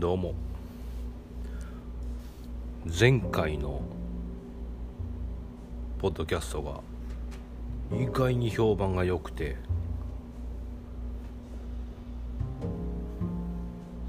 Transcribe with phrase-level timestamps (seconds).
[0.00, 0.32] どうも。
[2.86, 3.82] 前回の
[5.98, 6.80] ポッドキャストが
[7.94, 9.58] 意外に評判が良くて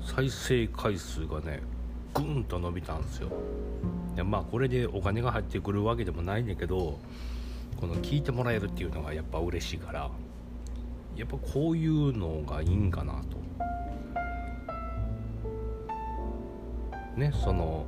[0.01, 1.61] 再生回数がね
[2.13, 3.27] ぐんと伸びたんですよ。
[4.15, 6.99] でまあこれでお金が入ってくるわけでもないんだけど
[7.75, 10.09] この聞いてもらえるっていうのがやっぱ嬉しいから
[11.17, 13.41] やっぱこういうのがいいんかなと。
[17.15, 17.85] ねその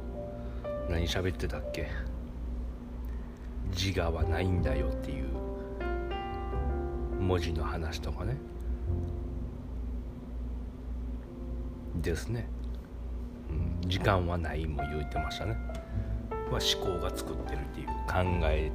[0.90, 1.90] 何喋ってたっけ？
[3.72, 5.28] 自我はないんだよっていう。
[7.20, 8.36] 文字の話とかね。
[11.96, 12.50] ですね、
[13.50, 15.56] うん、時間はないも言うてましたね、
[16.52, 18.72] ま、思考が作ってるっていう考え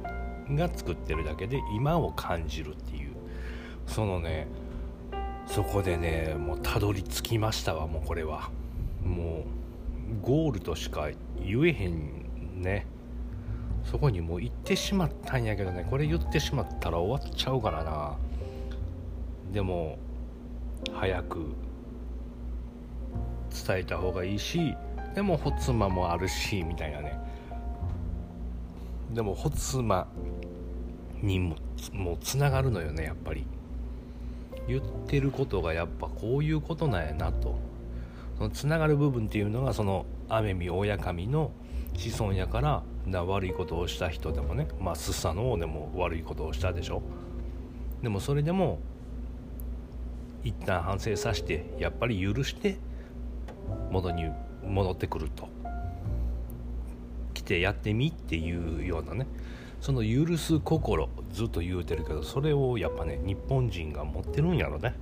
[0.55, 3.11] が作ってるだけで今を感じるっていう。
[3.85, 4.47] そのね
[5.45, 8.49] そこでねもうたどり着きましたわもうこれは。
[9.03, 9.28] もう
[10.21, 11.09] ゴールとしか
[11.41, 12.85] 言えへんね。
[13.83, 15.85] そこにもう行ってしまったんやけどね。
[15.89, 18.17] これ言ってしまったら終わっちゃうからな。
[19.51, 19.97] でも
[20.93, 21.55] 早く
[23.67, 24.75] 伝えた方がいいし
[25.15, 27.19] でもホツマもあるしみたいなね。
[29.13, 30.07] でもホツマ
[31.21, 31.55] にも
[31.93, 33.45] もうつながるのよねやっぱり。
[34.67, 37.57] 言ってることがやっぱこういうことなんやなと。
[38.39, 41.51] そのつながる部分っていうのがその雨見親神の
[41.93, 47.01] 子孫やからな悪いことをした人でもねまあスッサの王でも悪いことをしたでしょ。
[48.01, 48.79] でもそれでも
[50.45, 52.77] 一旦反省させてやっぱり許して
[53.91, 54.23] 元に
[54.65, 55.49] 戻ってくると。
[57.33, 59.27] 来てやってみっていうようなね。
[59.81, 64.95] その許す心ずっと言うてるけどそれをやっぱね日本人が持ってるんやろね。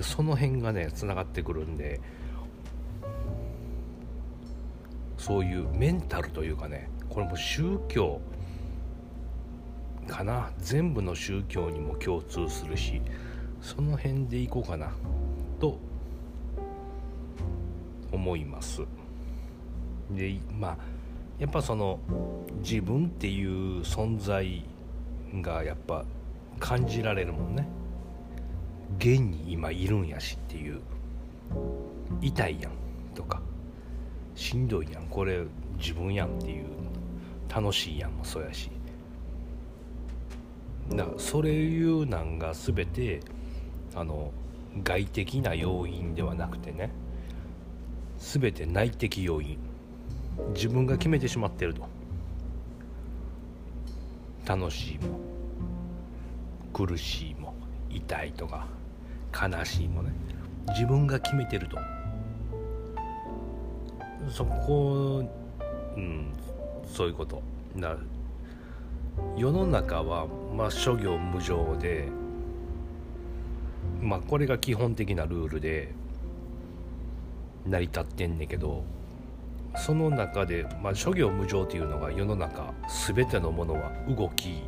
[0.00, 2.00] その辺がねつながってくるんで
[5.18, 8.20] そういうメンタルというかねこれも宗教
[10.06, 10.50] かな。
[10.58, 13.00] 全部の宗教にも共通するし
[13.60, 14.90] その辺でいこうかな
[15.60, 15.78] と
[18.10, 18.82] 思います。
[20.10, 20.76] でまあ
[21.38, 21.98] やっぱその
[22.62, 24.64] 自分っていう存在
[25.40, 26.04] がやっぱ
[26.58, 27.66] 感じられるもんね。
[28.98, 30.80] 現に今いるんやしっていう。
[32.20, 32.72] 痛いやん
[33.14, 33.40] とか。
[34.34, 35.04] しんどいやん。
[35.04, 35.44] これ
[35.78, 36.66] 自分やんっていう。
[37.54, 38.70] 楽しいやんもそうやし。
[40.90, 43.20] だからそれいうなんが全て
[43.94, 44.32] あの
[44.82, 46.90] 外的な要因ではなくてね。
[48.18, 49.58] 全て内的要因。
[50.54, 51.88] 自分が決めてしまってると。
[54.46, 55.18] 楽しいも
[56.72, 57.54] 苦しいも
[57.88, 58.79] 痛いとか。
[59.32, 60.12] 悲しいもね
[60.68, 61.78] 自分が決めてると。
[64.30, 65.24] そこ
[65.96, 66.32] うん
[66.86, 67.42] そういうこと。
[67.76, 67.96] だ
[69.36, 72.08] 世の中はまあ諸行無常で
[74.00, 75.92] まあこれが基本的なルールで
[77.66, 78.84] 成り立ってんねんけど
[79.76, 82.72] その中で、まあ、諸行無常というのが世の中
[83.14, 84.62] 全てのものは動き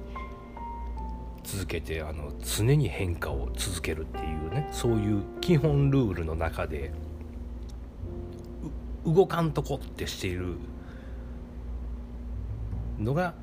[1.45, 6.93] 続けてあの常に変化を続けるっていうねそういう基本ルールの中で
[9.05, 10.57] 動かんとこってしている
[12.99, 13.35] のが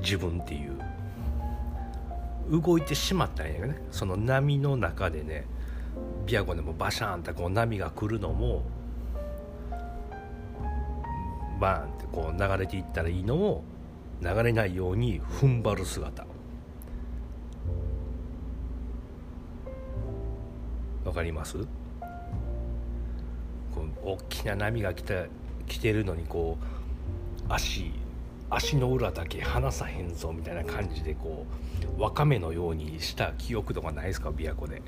[0.00, 0.78] 自分っていう。
[2.50, 5.46] 動いてしまったんやけどねその波の中でね
[6.26, 8.62] 琵琶湖でもバシャーンってこう波が来るのも
[11.60, 13.64] バーンってこう流れていったらいいのを
[14.20, 16.26] 流れないように踏ん張る姿。
[21.14, 21.58] わかります？
[23.72, 25.26] こう大きな波が来た
[25.68, 26.58] 来てるのにこ
[27.48, 27.92] う足
[28.50, 31.46] 足の裏だけ離さへんぞみたいな感じでこ
[31.96, 34.30] うわかめのようにした記憶とかないですか？
[34.30, 34.82] 琵琶湖で。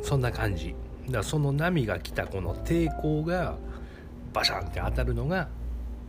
[0.00, 0.76] そんな感じ。
[1.06, 3.56] だからその波が来たこの抵抗が
[4.32, 5.48] バシャンって当たるのが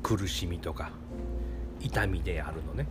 [0.04, 0.92] 苦しみとか
[1.80, 2.88] 痛みであるのね。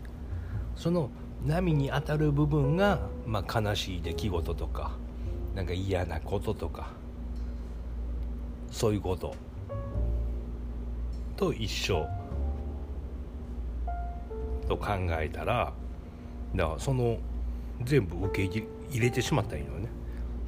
[0.74, 1.10] その
[1.46, 4.96] 波に当たる部分が、まあ、悲しい出来事とか
[5.58, 6.90] なんか嫌なこととか
[8.70, 9.34] そういうこと
[11.37, 12.06] と一緒
[14.69, 14.87] と考
[15.20, 15.72] えたら
[16.55, 17.19] だからその
[17.82, 19.88] 全部受け入れてしまったらいいのよね。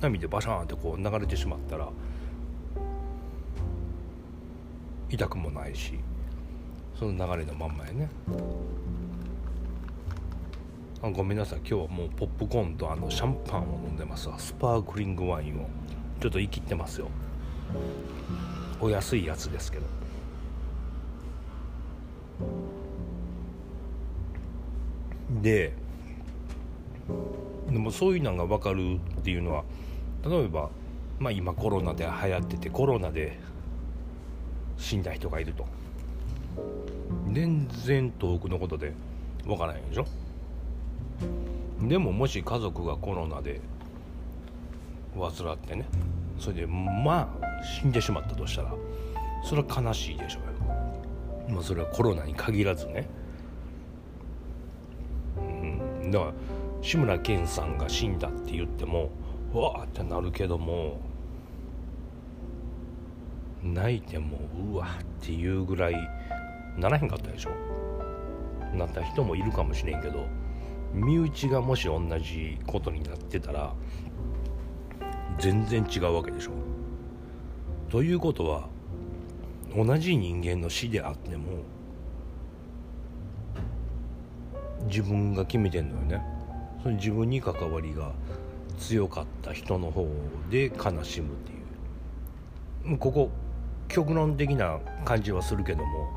[0.00, 1.88] 波でバシャーンってこう流れてしまったら
[5.08, 5.98] 痛くもないし
[6.96, 8.08] その流れのまんまやね。
[11.02, 11.60] あごめんなさい。
[11.60, 14.38] 今日はもうポップコーンとあのシャンパンを飲んでますわ。
[14.38, 15.68] スパークリングワインを。
[16.20, 17.08] ちょっと言い切ってますよ。
[18.80, 19.86] お安いやつですけど。
[25.40, 25.72] で
[27.70, 29.64] でもそういうのが分かるっていうのは
[30.24, 30.68] 例えば、
[31.18, 33.38] まあ、今コロナで流行っててコロナで
[34.76, 35.64] 死んだ人がいると。
[37.32, 38.92] 全然遠くのことで
[39.46, 40.04] 分からないでしょ？
[41.82, 43.60] でももし家族がコロナで
[45.14, 45.86] 患ってね。
[46.38, 48.74] それでまあ死んでしまったとしたら
[49.44, 50.48] それは悲しいでしょうよ。
[51.48, 53.08] まあそれはコロナに限らずね。
[55.38, 55.40] う
[56.06, 56.10] ん。
[56.10, 56.32] だから
[56.82, 59.10] 志村けんさんが死んだって言っても
[59.52, 60.98] わーってなるけども
[63.62, 64.38] 泣いても
[64.72, 65.96] うわっていうぐらい
[66.78, 67.50] ならへんかったでしょ。
[68.74, 70.26] なった人もいるかもしれんけど。
[70.92, 73.72] 身内がもし同じことになってたら
[75.38, 76.50] 全然違うわけでしょ。
[77.88, 78.68] ということは
[79.74, 81.62] 同じ人間の死であっても
[84.86, 86.22] 自分が決めてんのよね。
[86.82, 88.12] その自分に関わりが
[88.78, 90.06] 強かった人の方
[90.50, 91.52] で悲しむって
[92.88, 92.98] いう。
[92.98, 93.30] ここ
[93.88, 96.08] 極論的な感じはするけども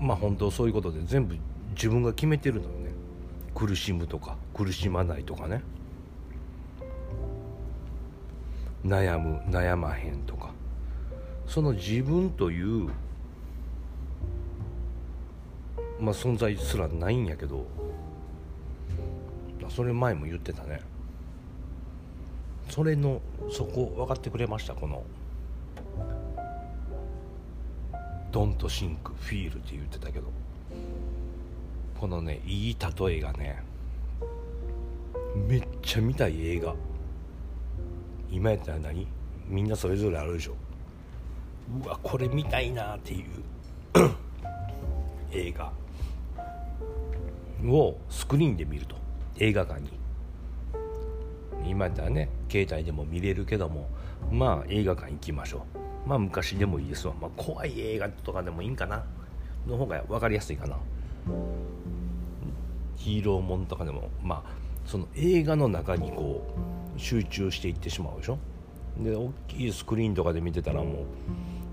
[0.00, 1.36] まあ本当そういうことで全部
[1.74, 2.89] 自分が決めてるのよね。
[3.60, 5.62] 苦しむとか苦しまないとかね。
[8.82, 10.54] 悩む悩まへんとか。
[11.46, 12.88] その自分という
[16.00, 17.66] まあ存在すらないんやけど
[19.68, 20.80] それ前も言ってたね。
[22.70, 23.20] それの
[23.50, 25.04] そこ分かってくれましたこの
[28.32, 30.32] 「ドントシンクフィール」って言ってたけど。
[32.00, 33.62] このねいい例えがね
[35.46, 36.74] めっちゃ見たい映画。
[38.30, 39.06] 今やったら何？
[39.46, 40.54] みんなそれぞれあるでしょ。
[41.84, 43.26] うわこれ見たいなっていう。
[45.30, 45.70] 映画。
[47.66, 48.96] をスクリーンで見ると。
[49.38, 49.90] 映画館に。
[51.66, 53.90] 今やったらね携帯でも見れるけども。
[54.32, 55.66] まあ映画館行きましょ
[56.06, 56.08] う。
[56.08, 59.04] まあ昔でもいいですわ、まあ、怖い映画とかでもいいんかな。
[59.66, 60.78] の方が分かりやすいかな。
[63.00, 64.50] ヒーローもんとかでもまあ
[64.84, 66.46] その映画の中にこ
[66.96, 68.38] う集中していってしまうでしょ？
[68.98, 70.94] で大きいスクリーンとかで見てたらもう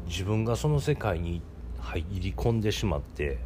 [0.07, 1.41] 自分がその世界に
[1.79, 3.39] 入り込んでしまって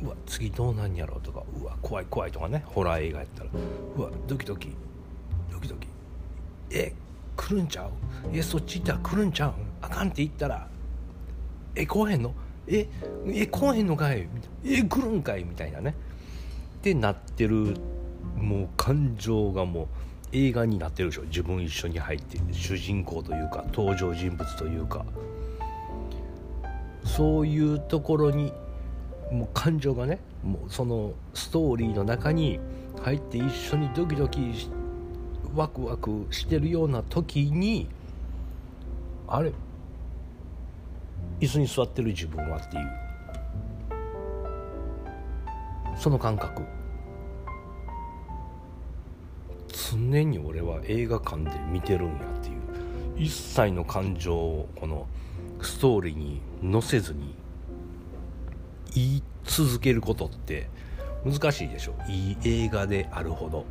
[0.00, 3.50] うわ次どうなんやろうとかうわ怖い怖いとかねホラー映画やったら。
[3.96, 4.70] うわドキドキ
[5.50, 5.88] ドキドキ。
[6.70, 6.92] え
[7.36, 7.90] 来るんちゃう？
[8.32, 10.68] えそっち行ったら来るんちゃうあかんって言ったら
[11.74, 12.32] え来へんの？
[12.68, 12.88] え
[13.26, 14.28] え来へんのかい？
[14.64, 15.42] え来るんかい？
[15.44, 15.94] みたいなね。
[16.86, 17.74] ってなってる
[18.36, 19.86] もう感情がもう
[20.30, 21.22] 映画になってるでしょ。
[21.22, 25.04] 自分一緒に入って主人公というか登場人物というか。
[27.02, 28.52] そういうところに
[29.32, 32.60] もう感情がねもうそのストーリーの中に
[33.02, 34.52] 入って一緒にドキドキ
[35.56, 37.88] ワクワクしてるような時に
[39.26, 39.50] あれ？
[41.40, 42.86] 椅子に座ってる自分はっていう。
[45.98, 46.62] その感覚。
[49.76, 52.56] 常に俺は映画館で見てるんやっていう
[53.16, 55.06] 一切の感情をこの
[55.60, 56.40] ストーリーに
[56.72, 57.34] 載せずに
[58.94, 60.70] 言い続けることって
[61.24, 61.94] 難しいでしょ。
[62.08, 63.64] いい映画であるほど。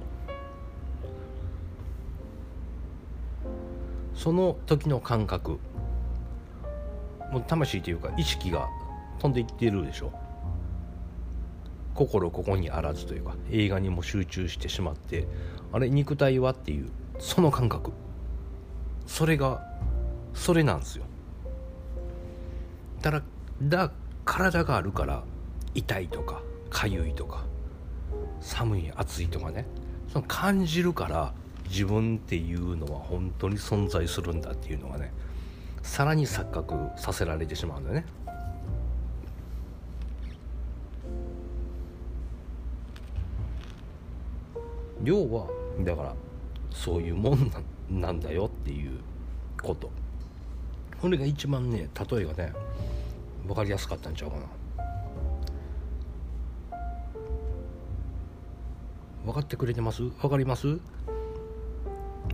[4.14, 5.60] その時の感覚
[7.32, 8.70] もう魂というか意識が
[9.20, 10.12] 飛んでいってるでしょ。
[11.96, 15.28] 心ここにあらずというか映画にも集中してしまって
[15.76, 16.90] あれ肉体はっていう
[17.20, 17.92] その感覚。
[19.06, 19.62] それが
[20.34, 21.04] それなんですよ。
[23.02, 23.24] だから
[23.62, 23.92] だ
[24.24, 25.26] 体があるから
[25.74, 27.44] 痛いとか痒いとか
[28.40, 29.66] 寒い暑いとかね。
[30.14, 31.34] その感じるから
[31.68, 35.12] 自分っていうのは本当に存在するんだっていうのがね
[35.84, 38.06] さらに錯覚させられてしまうんだよね。
[45.04, 46.16] 要はだから
[46.72, 47.52] そういうもん
[47.90, 49.00] なんだよっていう
[49.62, 49.92] こと。
[51.02, 52.54] これが一番ね例えがね
[53.46, 54.44] 分かりやすかったんちゃうかな。
[59.26, 60.04] 分かってくれてます？
[60.04, 60.80] 分かります？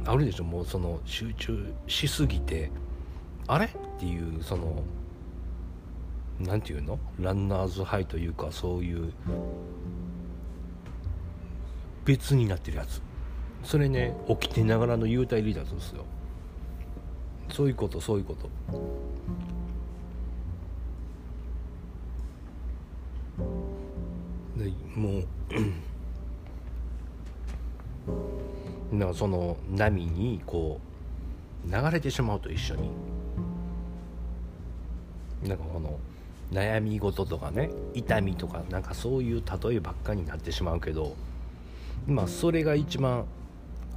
[0.06, 2.70] あるでしょもうその集中しすぎて。
[3.48, 3.66] あれ？
[3.66, 3.70] っ
[4.00, 4.84] ていうその
[6.40, 7.00] 何て言うの？
[7.20, 9.12] ランナーズハイというかそういう
[12.06, 13.02] 別になってるやつ。
[13.64, 16.06] それね起きてながらの幽体離脱ですよ。
[17.50, 18.50] そういうことそういうこと。
[24.58, 25.26] でもう
[28.94, 30.80] だからその波にこ
[31.68, 32.90] う流れてしまうと一緒に。
[35.48, 35.98] なんかこの
[36.52, 41.16] 悩み事とかね痛みとかなんかそういう例えばっかになってしまうけど
[42.06, 43.26] まあそれが一番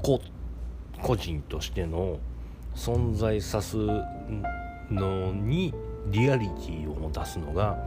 [0.04, 0.20] こ
[1.02, 2.18] 個人としての
[2.75, 3.78] 存在さす
[4.90, 5.73] のに
[6.08, 7.78] リアリティを持たすのが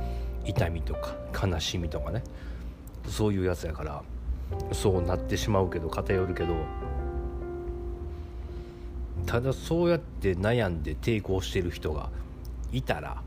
[0.43, 1.15] 痛みとか
[1.47, 2.23] 悲しみとかね。
[3.07, 4.03] そういうやつやから
[4.71, 6.55] そうなってしまうけど偏るけど。
[9.27, 12.09] ただそうやって悩んで抵抗してる人が
[12.71, 13.21] いたら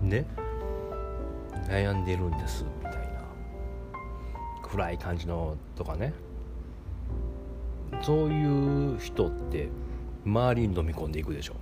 [0.00, 0.26] ね
[1.68, 2.64] 悩んでるんです。
[2.64, 2.93] みたい
[4.74, 6.12] 暗い感じのとかね。
[8.02, 9.68] そういう人って
[10.26, 11.54] 周りに飲み込んでいくでしょ。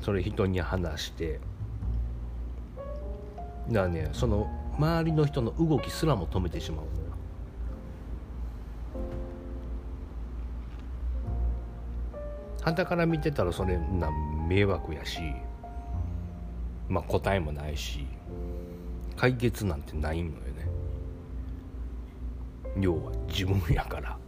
[0.00, 1.40] それ人に話して。
[3.68, 4.46] だからねその
[4.78, 6.96] 周りの人の動きすらも止めてしまうのよ。
[12.62, 14.08] 傍から見てたらそれな
[14.48, 15.20] 迷惑やし
[16.88, 18.06] まあ答えもないし。
[19.16, 20.68] 解決なんてないのよね。
[22.78, 24.18] 要は自分やから。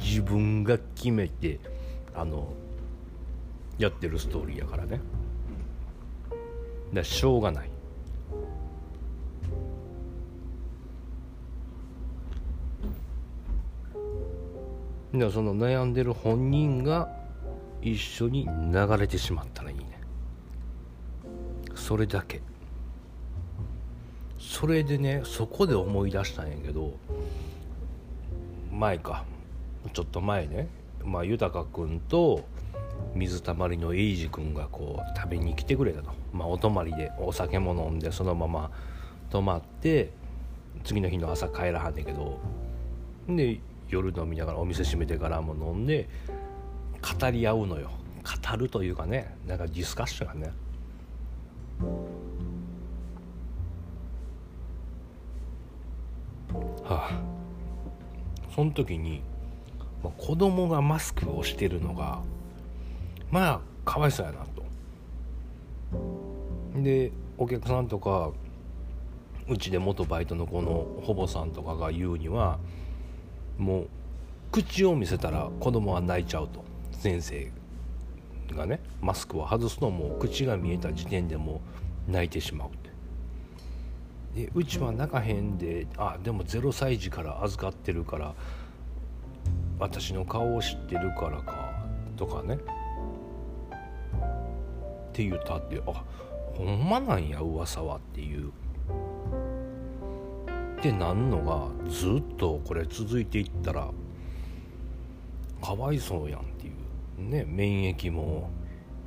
[0.00, 1.60] 自分が決めて
[2.14, 2.54] あの
[3.78, 5.00] やってるストーリーやからね。
[6.92, 7.70] だしょうがない。
[15.14, 17.10] だその悩んでる本人が
[17.80, 20.00] 一緒に流れてしまったらいいね。
[21.74, 22.40] それだけ。
[24.58, 26.94] それでねそこで思い出したんやけど
[28.72, 29.26] 前か。
[29.92, 30.68] ちょっと前ね。
[31.04, 32.42] まあ豊君と
[33.14, 38.70] 水たまりの英二君がこう食べに来てくれたと、まあ、お泊まりでお酒も飲んでそのまま
[39.28, 40.10] 泊まって
[40.84, 42.38] 次の日の朝帰らはんねんけど。
[43.28, 43.60] で
[43.90, 46.08] 夜飲みながらお店閉めてからも飲んで
[47.20, 47.90] 語り合うのよ。
[48.24, 50.52] 語るというかねなんかディスカッションがね。
[56.88, 57.20] はあ
[58.54, 59.22] その時に、
[60.02, 62.22] まあ、子供がマスクをしてるのが
[63.30, 64.64] まあかわいそうやなと。
[66.82, 68.30] でお客さんとか
[69.48, 72.58] うちで元バイトの子のほぼさんとかが言うには
[73.58, 73.88] もう
[74.52, 76.64] 口を見せたら子供は泣いちゃうと。
[76.92, 77.50] 先生
[78.54, 81.60] がねマスクを外すのも口が見えた時点でも
[82.08, 82.85] う泣いてしまうって
[84.36, 88.34] でうちは泣かへんであでも0歳児から預かってるから
[89.78, 91.72] 私の顔を知ってるからか
[92.16, 92.56] とかね。
[92.56, 92.58] っ
[95.12, 96.04] て言ったってあ
[96.54, 98.48] ほんまなんや噂はっていう。
[100.78, 103.88] ってなんのがずっとこれ続いていったら
[105.62, 106.74] かわいそうやんっていう。
[107.30, 108.50] ね免疫も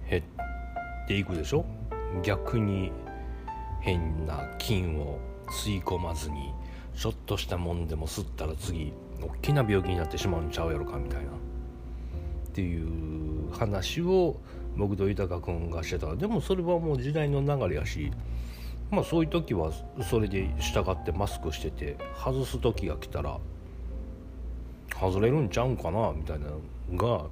[0.10, 0.24] 減っ
[1.08, 1.64] ていくでしょ？
[2.24, 2.92] 逆に
[3.82, 6.54] 変な菌を吸い込まずに
[6.96, 11.30] ちょっとしたもんでも吸ったら次大きな病気になってしまうんちゃうやろかみたいな。
[11.30, 14.38] っていう話を
[14.76, 16.16] 僕と豊君がしてた。
[16.16, 18.12] でもそれはもう時代の流れやし
[18.92, 19.72] まあそういう時は
[20.02, 23.40] それで従ってマスクしてて外す時が来たら
[25.00, 26.48] 外れるんちゃうんかなみたいな
[26.92, 27.26] のが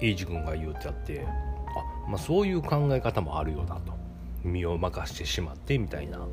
[0.00, 4.01] 英二君が言うてあってあ、まあ、そういう考え方もあるよなと。
[4.44, 6.26] 身を任してしまってみたいな。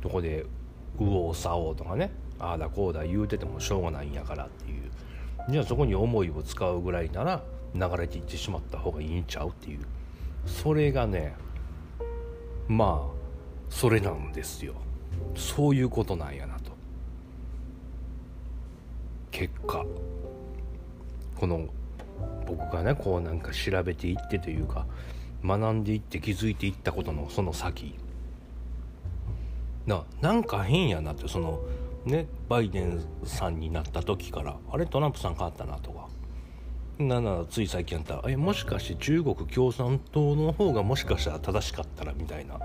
[0.00, 0.46] とこで
[0.98, 2.10] 右往左往とかね。
[2.38, 4.90] ああだこうだ言うててもしょうがないんやからっていう。
[5.50, 7.42] じゃあそこに思いを使うぐらいなら
[7.74, 9.80] 流れていってしまった方がいいんちゃうっていう。
[10.46, 11.34] それがね
[12.68, 13.16] まあ
[13.68, 14.74] それなんですよ。
[15.34, 16.72] そういうことなんやなと。
[19.30, 19.84] 結果。
[21.36, 21.66] この
[22.46, 24.86] 僕がねこうなんか調べていってというか
[25.46, 27.94] 学んでいって気づいていったことのその先。
[29.86, 31.60] ななんか変やなってその
[32.04, 36.08] ねバイデンさんになった時からあれトランプさん変わったなとか。
[36.98, 38.16] ななつい最近やった。
[38.16, 42.58] らえもしかして中国共産党の方がもしかしたら正しかったらみたいな。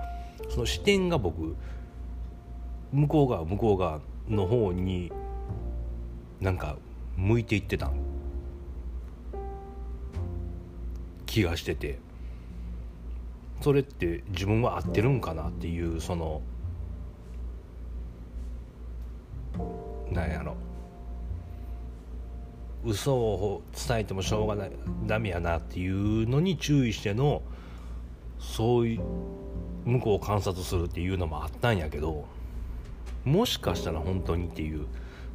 [0.48, 1.54] その視点が僕
[2.92, 5.12] 向こう側向こう側の方に
[6.40, 6.76] なんか
[7.16, 7.92] 向いていってた
[11.26, 11.98] 気がしてて。
[13.62, 16.42] それって自分は合ってるんかなっていうその
[20.10, 20.56] なんやろ。
[22.84, 24.72] 嘘を伝えてもしょうがない
[25.06, 27.42] ダメやなっていうのに注意しての
[28.40, 29.00] そういう
[29.84, 32.24] 向こうを観察するっていうのもあったんやけど
[33.24, 34.86] もしかしたら本当にっていう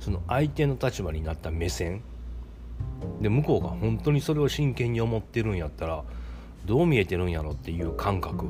[0.01, 2.01] その相手の立場になった目線。
[3.21, 6.03] で向こうが本当にそれを真剣に思ってるんやったら
[6.67, 8.45] どう見えてるんやろっていう感覚。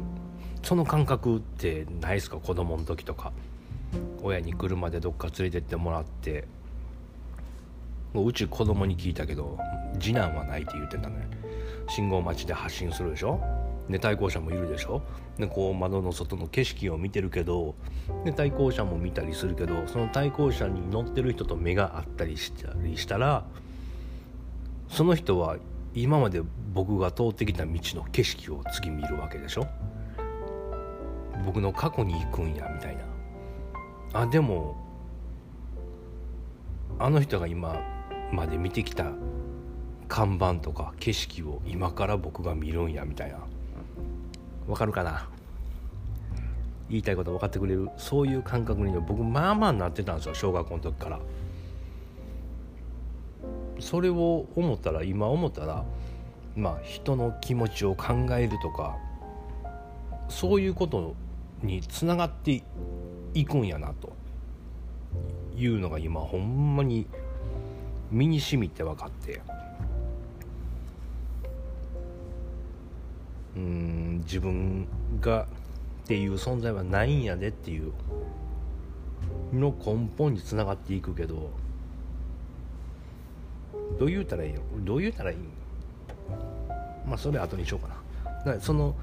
[0.64, 2.38] その感覚ってないですか？
[2.38, 3.32] 子供の時とか。
[4.22, 6.46] 親に車でどっか連れてってもらって。
[8.14, 9.60] もうち子供に聞いたけど
[10.00, 11.28] 次男はないって言ってたね
[11.88, 13.40] 信号待ちで発進するでしょ？
[13.90, 15.04] で対向車もいるでしょ？
[15.38, 17.76] でこう窓の外の景色を見てるけど
[18.26, 23.46] で対向車も見たりするけどその対向車に乗ってる人と目があったりしたりしたら
[24.90, 25.58] その人は
[26.00, 26.42] 今まで
[26.74, 29.68] 僕が通ってきた道の景色を次見るわけでしょ？
[31.44, 33.04] 僕の過去に行くんやみたいな。
[34.22, 34.76] あでも
[37.00, 37.80] あの人が今
[38.32, 39.12] まで見てきた
[40.08, 43.40] 看板とか景色を今から僕が見るんやみたいな。
[44.68, 45.28] わかるかな？
[46.90, 47.90] 言いたいこと分かってくれる？
[47.98, 51.20] そういう感覚に僕まあまあなってたんですよ小学校の時から。
[53.80, 55.86] それを思ったら今思ったら
[56.56, 58.98] まあ人の気持ちを考えるとか
[60.30, 61.16] そういうこと
[61.62, 62.64] につながって
[63.34, 64.18] いくんやなと。
[65.58, 67.08] いうのが今ほんまに
[68.12, 69.42] 身にしみて分かって。
[73.56, 74.88] うん自分
[75.20, 75.48] がっ
[76.06, 77.92] ていう存在はないんやでっていう
[79.52, 81.50] の根本につながっていくけど
[84.00, 85.44] どう言うたらいいよどう言うたらいいの？
[87.06, 87.96] まあそれ後にしようかな。
[88.46, 88.96] だかその、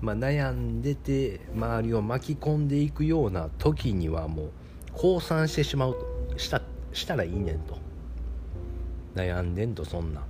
[0.00, 4.50] まあ、悩んでて周りを巻き込んでいくような時にはもう
[4.94, 5.94] 降参してしまう
[6.30, 7.78] としたしたらいいねんと。
[9.14, 10.22] 悩んでんとそんな。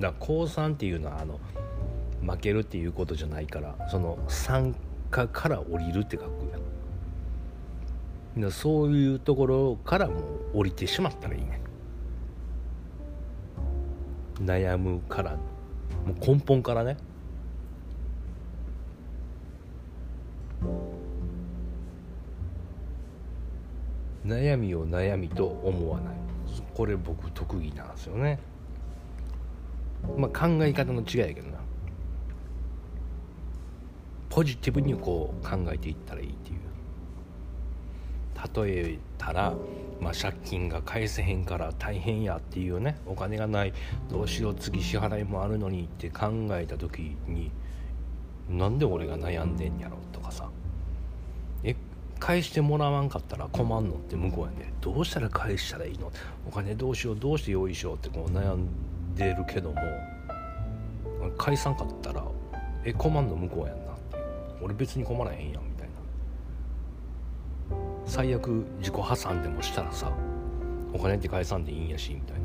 [0.00, 1.38] だから降参っていうのはあの
[2.26, 4.74] 負けるっていうことじゃないからその参
[5.10, 6.30] 加から降りるって書く
[8.38, 8.46] や。
[8.48, 10.20] んそういうところからも
[10.54, 11.60] う降りてしまったらいいねん。
[14.40, 15.36] 悩むから
[16.06, 16.96] もう根本からね。
[24.24, 26.14] 悩みを悩みと思わない。
[26.74, 28.38] これ僕特技なんですよね。
[30.16, 31.58] まあ考え方の違いやけどな。
[34.28, 36.60] ポジティブにこう考えていったらいいっていう。
[38.54, 39.54] 例えたら、
[40.00, 43.72] まあ、借金が返せへんから大変やっていうねお金がない
[44.08, 47.50] どうしよう次支払いもあるのにって考えた時に
[48.48, 50.48] なんで俺が悩んでんやろとかさ。
[51.62, 51.76] え
[52.18, 56.12] 返してもらわんかったら困んのって向こうやねどうしたら返したらいいの？
[56.46, 58.66] お金どうしようどうして用意しようってこう悩ん
[59.14, 59.76] でるけども
[61.38, 62.22] 返さんかったら
[62.84, 64.16] え困んの向こうやんなって
[64.62, 65.62] 俺別に困らへんやん。
[68.10, 70.10] 最悪自己破産でもしたらさ
[70.92, 72.42] お金って返さんでいいんやしみたいな。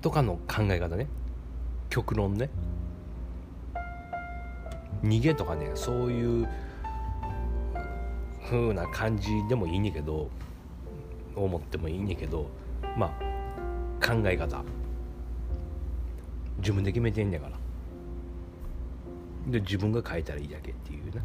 [0.00, 1.08] とかの考え方ね。
[1.90, 2.50] 極論ね。
[5.02, 6.48] 逃げとかねそういう
[8.48, 10.30] 風な感じでもいいねんけど
[11.34, 12.48] 思ってもいいねんけど
[12.96, 13.18] ま
[14.00, 14.62] あ考え方。
[16.58, 17.56] 自分で決めてんねんから。
[19.48, 21.22] で自分が変えたらいいだけっていうね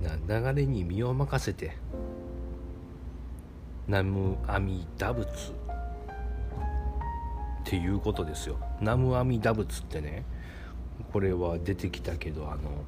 [0.00, 1.76] 流れに身を任せて
[3.86, 5.30] ナムアミダ仏っ
[7.64, 8.58] ていうことですよ。
[8.80, 10.24] ナムアミダ仏ってね
[11.12, 12.84] これは出てきたけどあの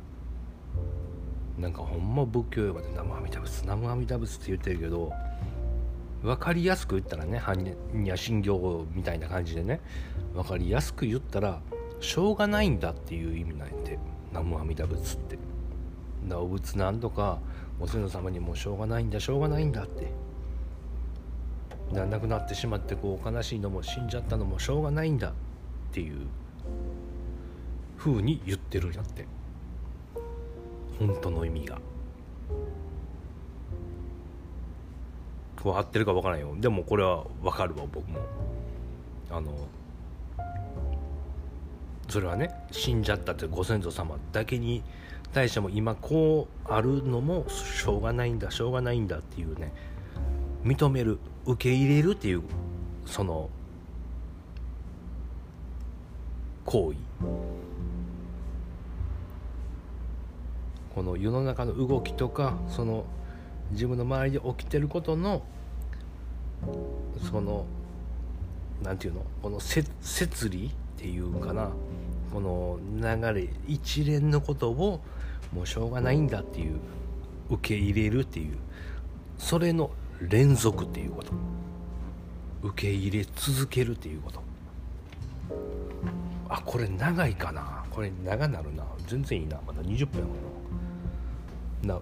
[1.58, 5.12] なんかほんま仏教用語で南無阿弥陀仏南無阿弥陀仏って言ってるけど
[6.22, 9.80] 分かりやすく言ったらね般若心経みたいな感じでね
[10.34, 11.60] 分かりやすく言ったら
[12.00, 13.98] しょうがないんだっていう意味なんで
[14.30, 15.49] 南無阿弥陀仏って。
[16.33, 17.38] お仏なんとか
[17.80, 20.12] お先祖様にもしょうがないんだしょうがないんだって。
[21.92, 25.33] 亡くなってしまってこう悲しいのも死んじゃったのもしょうがないんだっ
[25.92, 26.26] ていう
[27.98, 29.26] 風に言ってるんやって。
[30.98, 31.78] 本当の意味が。
[35.62, 36.54] こう合ってるか分からんよ。
[36.59, 38.20] でもこれは分かるわ僕も。
[39.30, 39.52] あの
[42.09, 44.83] それはね死んじゃったってご先祖様だけに
[45.32, 49.72] 対しても今こうあるのもしょうがないんだしょうがないんだっていうね
[50.64, 52.42] 認める受け入れるっていう
[53.06, 53.48] その
[56.64, 56.98] 行為。
[60.94, 63.04] この世の中の動きとかその
[63.70, 65.42] 自分の周りで起きてることの
[67.30, 67.64] その
[68.82, 71.70] なんていうのこの摂理っていうかな。
[72.32, 75.00] この流れ一連のことを
[75.52, 76.78] もうしょうがないんだっていう
[77.50, 78.56] 受け入れるっていう。
[79.38, 81.32] それの連続っていうこと。
[82.62, 84.42] 受け入れ続けるっていうこと。
[86.48, 87.84] あこれ長いかな。
[87.90, 88.84] これ長なるな。
[89.06, 89.58] 全然いいな。
[89.66, 91.94] まだ20分やもんな。
[91.94, 92.00] な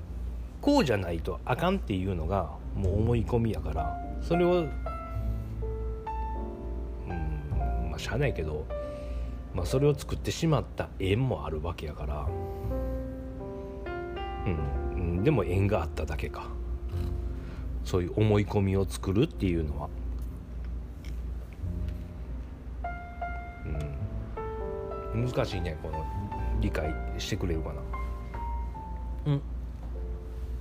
[0.61, 4.69] こうじゃないとあかんっていうのがもう思い込みやからそれをうん
[7.91, 8.67] まあしゃあないけど、
[9.55, 12.27] まあ、それを作ってしまった縁もあるわけやから
[14.51, 16.49] うん、でも縁があっただけか。
[17.85, 19.89] そういう思い込みを作るっていうのは。
[25.15, 25.25] うん。
[25.27, 26.05] 難しいねこの
[26.61, 27.81] 理解してくれるかな。
[29.27, 29.43] うん。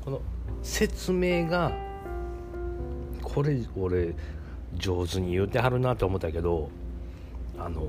[0.05, 0.21] この
[0.63, 1.71] 説明が
[3.21, 4.15] これ俺
[4.75, 6.69] 上手に言うてはるなと思ったけど
[7.59, 7.85] あの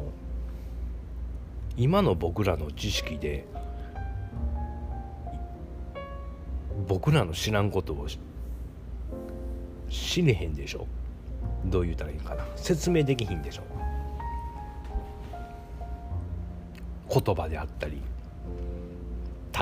[1.77, 3.47] 今の僕らの知識で
[6.89, 8.07] 僕らの知らんことを
[9.91, 10.87] 知れへんでしょ。
[11.67, 12.45] どう言うたらいいかな。
[12.57, 13.63] 説明できひんでしょ。
[17.09, 18.03] 言葉であったり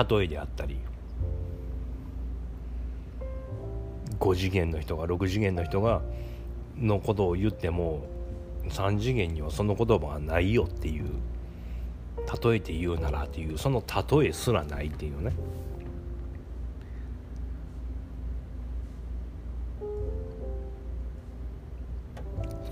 [0.09, 0.77] 例えであったり
[4.19, 6.01] 5次元の人が6次元の人が
[6.77, 8.01] のことを言っても
[8.69, 11.05] 3次元にはその言葉がないよっていう
[12.43, 13.81] 例えて言うならっていうその
[14.21, 15.31] 例えすらないっていうね。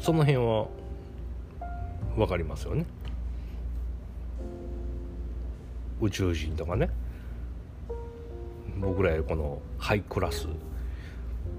[0.06, 0.68] その辺は
[2.16, 2.86] 分かりますよね。
[6.00, 6.92] 宇宙人とかね。
[8.78, 10.46] 僕らよりこのハイクラス、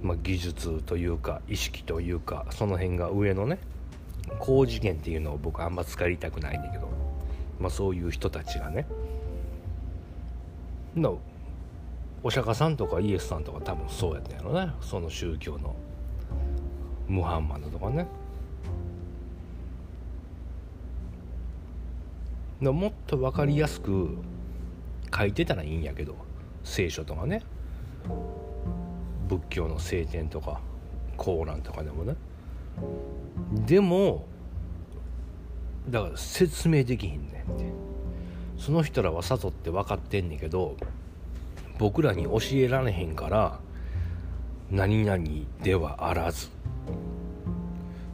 [0.01, 3.59] まあ、技術というか意識というかその辺が上のね
[4.39, 6.89] 高次元っていうのを僕あんま使いたくないんだけど、
[7.59, 8.87] まあ、そういう人たちがね。
[10.95, 11.19] の
[12.23, 14.73] お釈迦さんとかイエスさんとか多分そうやったんやろね。
[14.81, 15.75] その宗教の
[17.09, 18.07] ムハンマドとかね。
[22.61, 24.17] もっと分かりやすく
[25.17, 26.17] 書いてたらいいんやけど
[26.65, 27.43] 聖書とかね。
[29.29, 30.61] 仏教の聖典とか
[31.17, 32.15] コーランとかでもね。
[33.67, 34.27] でも
[35.89, 37.73] だから説明できひんねんって。
[38.59, 40.77] その人らは悟って分かってんねんけど
[41.79, 43.61] 僕らに教えられへんから
[44.71, 45.25] 何々
[45.63, 46.49] ではあらず。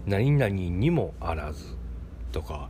[0.04, 1.76] 何々にもあらず
[2.32, 2.68] とか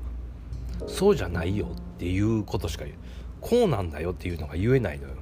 [0.86, 2.96] そうじゃないよっていうことしか言う。
[3.40, 5.14] こうなんだよっていうのが言えないのよ。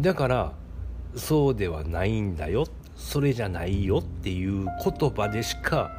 [0.00, 0.52] だから
[1.14, 2.66] そうではないんだよ。
[2.98, 5.92] それじゃないよっていう言葉でしか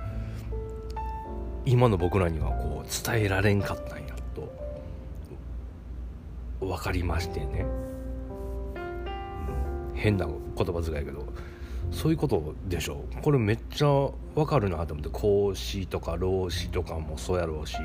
[1.66, 4.52] 今の僕らにはこう伝えられんかったんやと
[6.60, 7.66] 分かりましてね、
[9.94, 11.26] 変な言葉遣いやけど
[11.90, 13.88] そういうことでしょこれめっちゃ
[14.36, 17.78] わかるなと思って孔子とか老子とかもそうやろうし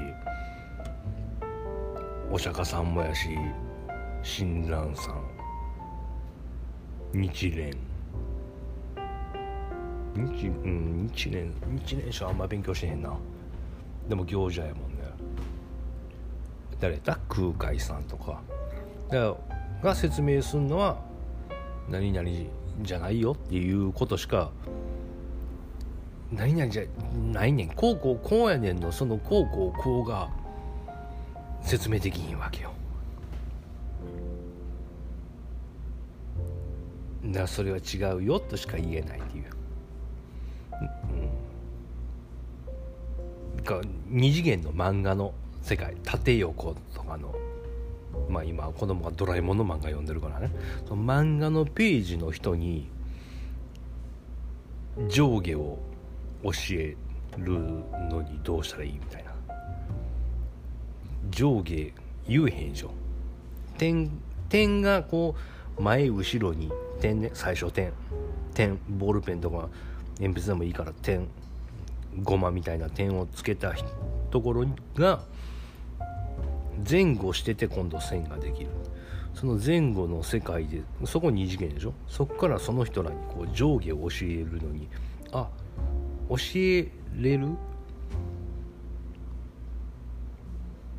[2.30, 3.28] お釈迦さんもやし
[4.22, 5.34] 親鸞さん
[7.12, 7.76] 日蓮。
[10.16, 11.52] 日うん日蓮。
[11.86, 13.16] 日蓮書あんま勉強してへんな。
[14.08, 15.04] でも行者やもんね。
[16.80, 18.40] 誰だ空海さんとか。
[19.10, 19.34] だ
[19.82, 20.98] が説明するのは
[21.88, 22.28] 何々
[22.82, 24.50] じゃないよっていうことしか
[26.32, 26.82] 何々じゃ
[27.32, 27.68] ないねん。
[27.68, 28.90] こうこうこうやねんの。
[28.90, 30.30] そのこうこうこうが
[31.64, 32.72] 説明できひんわけよ。
[37.24, 39.44] だからそれは違うよとしか言えないっていう、
[43.56, 47.34] うん、か二次元の漫画の世界縦横とかの
[48.28, 50.50] まあ今子供がドラえもんの漫画読んでるからね。
[50.86, 52.86] その漫画のページの人に
[55.08, 55.78] 上下を
[56.42, 56.94] 教え
[57.38, 57.58] る
[58.10, 59.23] のにどうしたらいいみたいな。
[61.30, 61.92] 上下
[62.28, 62.90] 言えへんでしょ。
[63.78, 64.10] 点
[64.48, 65.34] 点がこ
[65.76, 67.92] う前後ろに点ね最初点。
[68.54, 69.68] 点ボールペンとか
[70.20, 71.28] 鉛筆でもいいから点
[72.22, 73.74] ゴマみたいな点をつけた
[74.30, 75.22] ところが
[76.88, 78.70] 前後してて今度線ができる。
[79.34, 81.92] その前後の世界でそこ2次元でしょ。
[82.06, 84.88] そこからその人らにこう上下を教えるのに
[85.32, 85.48] あ
[86.28, 87.48] 教えれる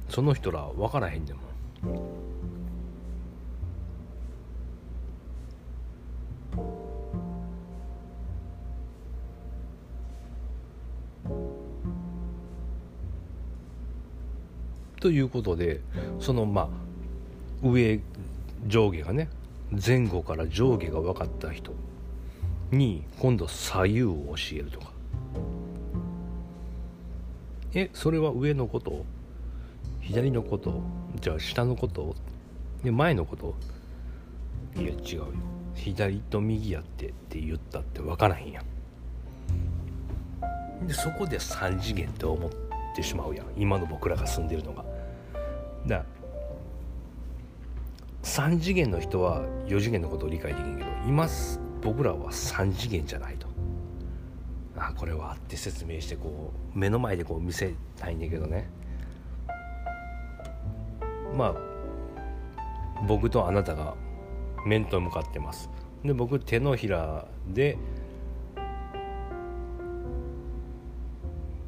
[0.10, 1.46] その人ら分からへんでもん。
[15.00, 15.82] ということで
[16.20, 16.68] そのまあ
[17.62, 18.00] 上
[18.66, 19.30] 上下がね
[19.72, 21.74] 前後から上下が分かった人
[22.72, 24.96] に今度左右を教えるとか。
[27.76, 29.06] えそれは上のことを
[30.06, 30.84] 左のこと
[31.20, 32.16] じゃあ下のこと
[32.84, 33.56] で前のこと。
[34.76, 35.28] いや違うよ。
[35.74, 38.66] 左と右やってって言ったって分からへんやん。
[40.88, 42.52] でそこで3次元って思っ
[42.96, 43.48] てしまうやん。
[43.58, 44.86] 今の僕らが住んでるのが。
[45.88, 46.06] だ
[48.22, 51.28] 3次元の人は4次元のことを理解できんけど今
[51.82, 53.48] 僕らは3次元じゃないと。
[54.78, 58.70] あこれはって説明してこう目の前でこう見せたいんだけどね。
[61.34, 63.96] まあ僕とあなたが
[64.66, 65.70] 面と向かってます。
[66.04, 67.78] で僕手のひらで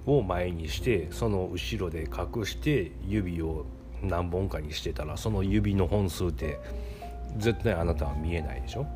[0.06, 3.66] を前にしてその後ろで隠して指を
[4.02, 6.60] 何本かにしてたらその指の本数って
[7.38, 8.88] 絶対あなたは見えないでしょ。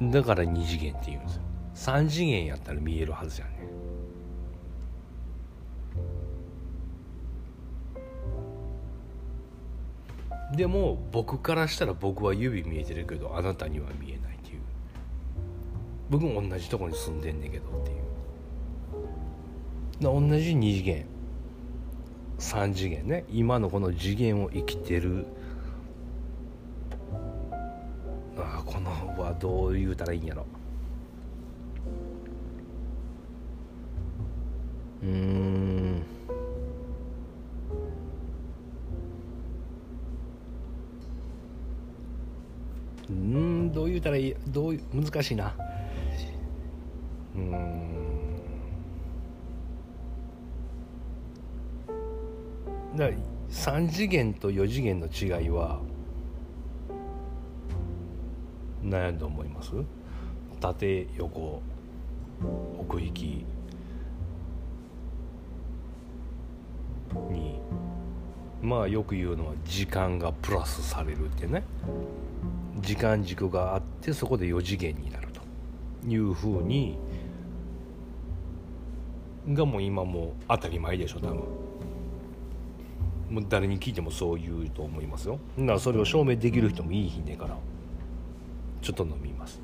[0.00, 1.42] だから2次元って言うんですよ。
[1.74, 3.48] 3次元やったら見えるはずじゃん。
[3.50, 3.54] ね
[10.56, 14.60] でも僕からしたら僕は指見えてるけどあなたには見えないっていう。
[16.10, 17.98] 僕も同じとこに住んでんねんけどっていう。
[20.00, 21.06] 同じ2次元。
[22.38, 23.24] 3次元ね。
[23.30, 25.26] 今のこの次元を生きてる
[29.44, 30.46] どう言うたらいいんやろ。
[35.02, 36.02] うん。
[43.10, 44.34] うんどう言うたらいい？
[44.48, 45.54] どう難しいな。
[47.36, 47.52] うん。
[52.96, 53.16] だから
[53.50, 55.82] 3次元と4次元の違いは
[58.84, 59.72] 何やと思います？
[60.60, 61.62] 縦横
[62.78, 63.44] 奥行き。
[67.30, 67.60] に。
[68.62, 71.64] まあよく言うのは時間がプラスされるってね。
[72.80, 75.40] 時間軸があってそこで4次元になると。
[76.06, 76.98] いうふうに。
[79.48, 81.36] がもう今もう当たり前でしょ多分。
[83.30, 85.38] もう誰に聞いてもそう言うと思いますよ。
[85.58, 87.56] だからそれを証明できる人もいい日ねから。
[88.84, 89.58] ちょっと飲みます。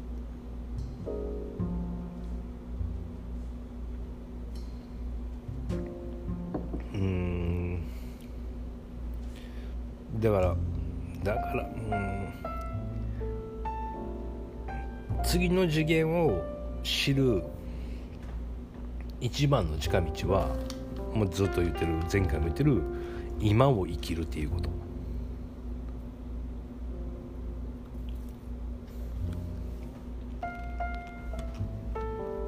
[6.94, 7.82] うん。
[10.18, 10.56] だから
[11.22, 12.32] だからうん。
[15.22, 16.42] 次の次元を
[16.82, 17.42] 知る
[19.20, 20.48] 一番の近道は
[21.12, 22.82] もうずっと言ってる前回も言ってる
[23.38, 24.70] 今を生きるっていうこと。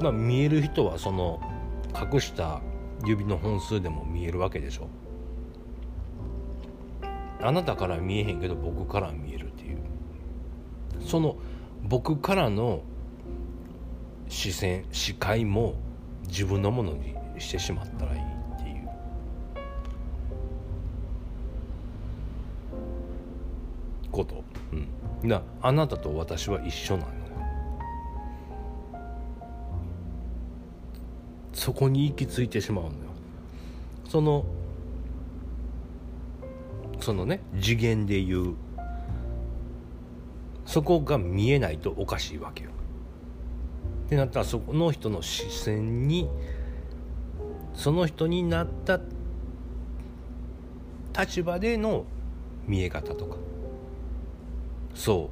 [0.03, 1.41] まあ見える人はその
[1.95, 2.61] 隠した
[3.07, 4.89] 指の本数でも見えるわけでしょ。
[7.41, 9.79] あなたから見えへんけど僕から見えるっていう。
[11.01, 11.37] その
[11.85, 12.83] 僕からの
[14.29, 15.75] 視線視界も
[16.27, 18.25] 自分のものにしてしまったらいいっ
[18.63, 18.89] ていう。
[24.11, 24.43] こと。
[24.73, 25.29] うん。
[25.29, 27.22] なあなたと私は一緒なの
[31.63, 32.95] そこに行き着いてしまうのよ。
[34.09, 34.45] その
[36.99, 38.57] そのね次元でいう。
[40.67, 42.71] そこが見えないとおかしいわけよ。
[44.07, 46.29] ってなったらそこの人の視線に
[47.75, 48.99] その人になった
[51.17, 52.07] 立場での
[52.67, 53.37] 見え方とか。
[54.97, 55.31] そ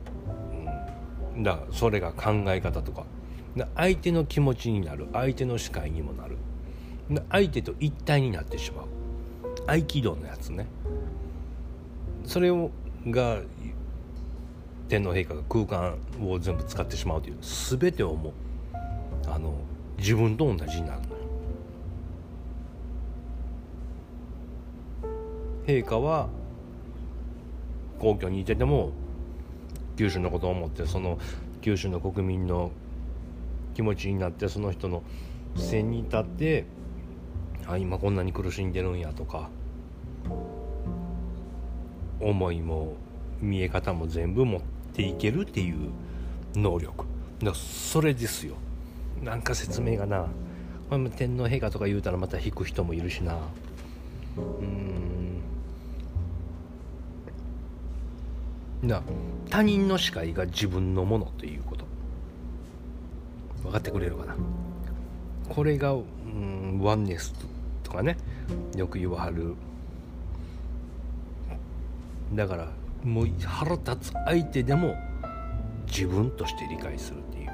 [1.40, 3.04] う、だからそれが考え方とか。
[3.74, 6.36] 相手の気持ちになる相手の視界にもなる。
[7.30, 8.86] 相手と一体になってしまう。
[9.66, 10.66] 合気道のやつね。
[12.24, 12.70] それを
[13.06, 13.40] が
[14.88, 18.32] 天皇陛下が空間を全部使ってしまうという全てをもう
[19.28, 19.54] あの
[19.98, 21.20] 自分と同じになるのよ。
[25.66, 26.28] 陛下は
[27.98, 28.92] 皇居にいてても
[29.96, 31.18] 九州のことを思ってその
[31.60, 32.70] 九州の国民の
[33.74, 35.02] 気持ちになってその人の
[35.56, 36.66] 視線に立って
[37.66, 39.50] あ今こんなに苦しんでるんやとか
[42.20, 42.96] 思いも
[43.40, 44.61] 見え方も全部持っ
[44.92, 45.90] ていけるっていう
[46.54, 47.06] 能力。
[47.42, 48.56] だそれですよ。
[49.22, 50.26] なんか説明がな
[51.16, 53.38] 天皇陛下とか言うたらまた引く人もいるしな。
[54.37, 55.40] うん。
[58.83, 59.02] な
[59.48, 61.89] 他人の視界が自分のものということ。
[63.62, 64.36] 分かってくれるかな。
[65.48, 67.34] これが、うん、ワンネス
[67.82, 68.16] とかね
[68.76, 69.54] よく言わはる。
[72.34, 72.68] だから
[73.02, 74.94] もう腹立つ相手でも
[75.86, 77.50] 自分として理解するっていう。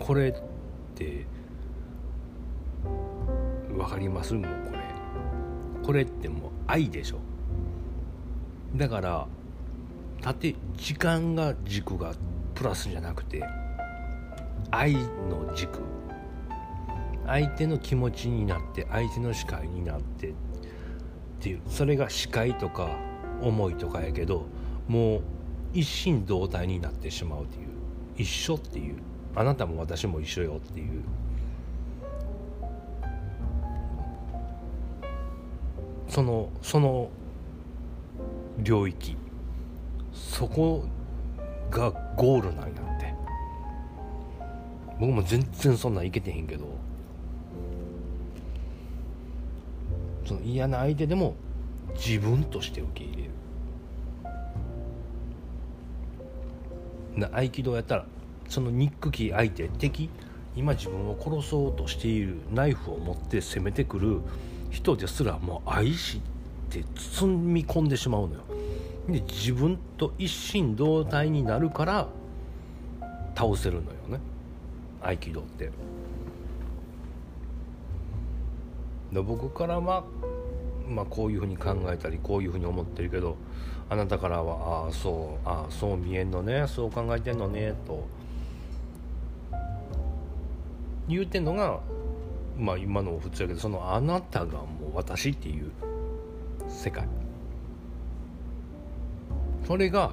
[0.00, 0.34] これっ
[0.96, 1.26] て
[3.68, 4.34] 分かります？
[4.34, 4.78] もうこれ。
[5.84, 7.18] これってもう愛でしょ。
[8.76, 9.26] だから
[10.20, 12.14] 縦時間が軸が
[12.54, 13.42] プラスじゃなくて
[14.70, 15.80] 愛の軸。
[17.26, 20.32] 相手の気持ちになって相手の視界になってっ
[21.40, 21.60] ていう。
[21.68, 22.88] それが視界とか
[23.40, 24.46] 思いとかやけど
[24.88, 25.20] もう
[25.72, 27.66] 一心同体になってしまうっていう。
[28.16, 28.96] 一緒っていう。
[29.36, 31.02] あなたも私も一緒よっていう。
[36.08, 37.10] そのその
[38.58, 39.16] 領域。
[40.12, 40.84] そこ
[41.70, 42.90] がゴールなんや。
[45.00, 46.66] 僕も全然そんなんいけてへんけど
[50.26, 51.34] その嫌な相手でも
[51.94, 53.30] 自分として受け入れる。
[57.16, 58.06] な合気道やったら
[58.48, 60.08] その憎き相手敵
[60.54, 64.20] 今自分を殺そうとしているナイフを持って攻めてくる
[64.70, 66.20] 人ですらもう愛し
[66.68, 66.84] て
[67.16, 68.40] 包み込んでしまうのよ。
[69.08, 72.08] で自分と一心同体になるから
[73.34, 74.20] 倒せるのよね。
[75.02, 75.70] 合気道って。
[79.12, 80.04] で僕からは、
[80.88, 83.36] まあ、こういうふうに考えたりこういうふうに思ってるけど
[83.88, 88.06] あなたからはああそうああそう見えんのねそう考えてんのねと。
[91.08, 91.80] 言うてんのが
[92.56, 95.72] まあ今の普通やけどそのあなたがもう私っていう
[96.68, 97.08] 世界。
[99.66, 100.12] それが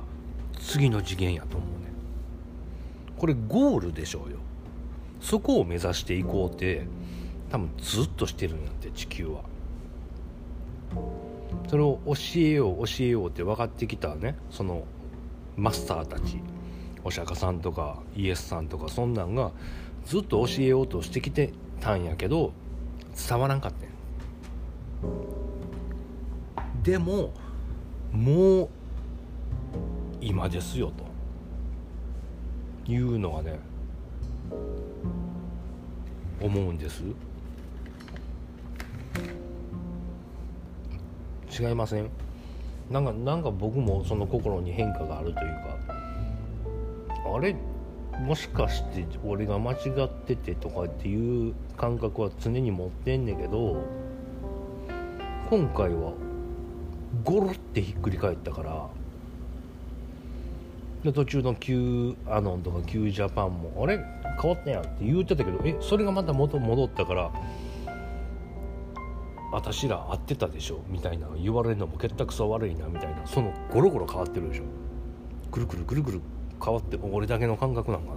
[0.60, 1.92] 次の次元やと思うね。
[3.18, 4.38] これゴールでしょうよ。
[5.20, 6.88] そこを目指していこうって
[7.50, 9.44] 多分ずっとしてるんやって地球は。
[11.68, 14.86] それを教えよう教えようって分かってきたねその
[15.56, 16.40] マスターたち。
[17.04, 19.52] お釈迦さんとかイエスさんとかそんなんが
[20.06, 22.52] ずっと教えようとしてきてたんやけど
[23.30, 23.88] 伝わらんかった
[26.84, 27.32] でも
[28.12, 28.70] もう
[30.20, 31.08] 今ですよと。
[32.92, 33.60] いうのはね
[36.42, 37.04] 思うんです？
[41.60, 42.10] 違いません？
[42.92, 45.78] なんかなんか僕もその心に変化があるというか
[47.36, 47.56] あれ？
[48.20, 53.84] もしかして俺が間違っててとかっていう感覚は常に持ってんねんけど
[55.52, 56.14] 今回は
[57.24, 58.90] ゴロってひっくり返ったから
[61.08, 63.98] で途中の Q アノンとか Q ジャパンもあれ？
[64.42, 67.32] 変わったやんって言うてたけどえそれがまた元戻ったから
[69.54, 70.82] 私ら会ってたでしょ？
[70.90, 74.64] みたいな言われるのも結託さ悪いなみたいなそのゴロゴロ変わってるでしょ？
[75.50, 76.22] くるくるくるくる
[76.64, 78.14] 変わって俺だけの感覚なんか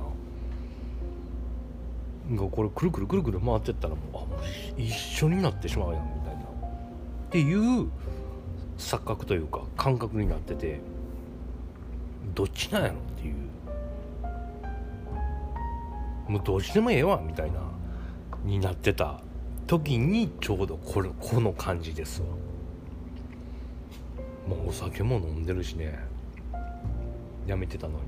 [2.37, 2.43] な？
[2.49, 6.41] これくるくるくるくる回ってったらもうあもう一緒になってしまうやんみたいな。
[6.43, 6.47] っ
[7.31, 7.89] ていう
[8.79, 10.81] 錯覚というか感覚になってて。
[12.35, 13.35] どっちなんやろっていう。
[16.31, 17.61] もうどっちでもええわみたいな
[18.45, 19.21] になってた
[19.67, 22.29] 時にちょうどこれこの感じですわ。
[24.49, 25.99] もうお酒も飲んでるしね。
[27.47, 28.01] やめてたのに。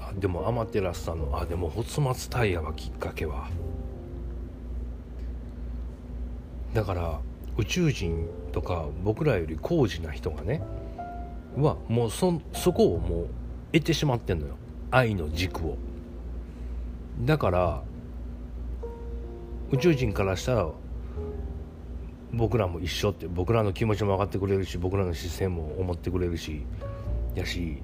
[0.00, 3.48] あでもアマテラスさんのあでもホツマツタイヤはきっかけは。
[6.72, 7.20] だから
[7.56, 10.62] 宇宙人とか僕らより高次な人がね
[11.56, 13.26] はもうそそこをもう
[13.72, 14.56] 得てしまってんのよ。
[14.90, 15.76] 愛の軸を。
[17.24, 17.82] だから
[19.70, 20.68] 宇宙人からしたら
[22.32, 26.62] 僕らも一緒って僕らの気持ちも分かってくれるし僕らの視線も思ってくれるし
[27.34, 27.78] やし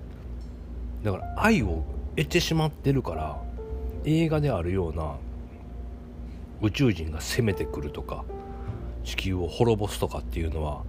[1.04, 1.84] だから愛を
[2.16, 3.40] 得てしまってるから
[4.04, 5.16] 映画であるような
[6.62, 8.24] 宇宙人が攻めてくるとか
[9.04, 10.82] 地球を滅ぼすとかっていうのは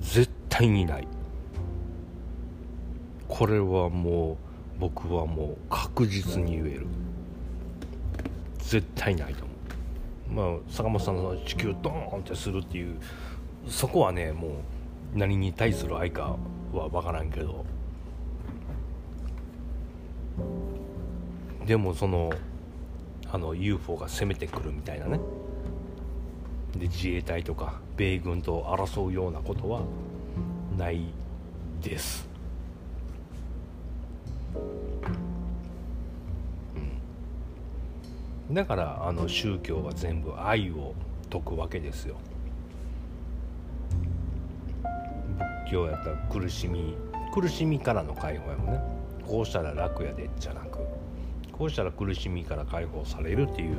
[0.00, 1.06] 絶対にない。
[3.28, 4.36] これはもう
[4.80, 6.86] 僕はもう確実に言える。
[8.58, 9.44] 絶対ないと
[10.34, 10.52] 思う。
[10.54, 12.96] まあ坂本さんの地球ドーンってするっていう
[13.68, 14.50] そこはねもう
[15.14, 16.36] 何に対する愛か
[16.72, 17.64] は分からんけど。
[21.66, 22.30] でもその
[23.30, 25.20] あの UFO が攻めてくるみたいなね。
[26.78, 29.82] で自衛隊とか米軍と争うようなことは
[30.76, 31.12] ない
[31.82, 32.26] です、
[38.48, 40.94] うん、だからあの宗教は全部愛を
[41.30, 42.16] 説くわけですよ。
[45.64, 46.94] 仏教やったら苦しみ
[47.32, 48.80] 苦しみからの解放やもんね。
[49.26, 50.78] こうしたら楽やでじゃなく。
[51.50, 53.78] こうしたら苦しみから解放されるっていう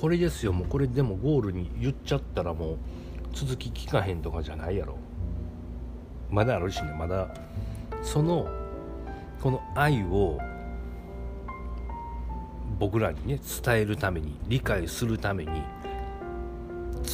[0.00, 0.54] これですよ。
[0.54, 2.76] もうこれでもゴールに言っちゃったらもう
[3.34, 4.96] 続き聞かへんとかじゃないやろ。
[6.30, 6.94] まだあるしね。
[6.98, 7.28] まだ
[8.02, 8.48] その
[9.42, 10.38] この愛を
[12.78, 15.62] 僕らにね伝えるために理解するために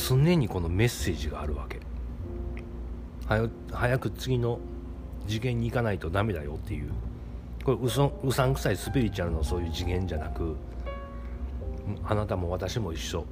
[0.09, 1.81] 常にこのメッセージがあるわけ。
[3.73, 4.61] 早く次の
[5.27, 6.93] 次元に行かないとダメだよっていう。
[7.65, 10.55] これうそうさんくさいスピリチュアルのそういう次元じゃなく
[12.05, 13.25] あなたも私も一緒。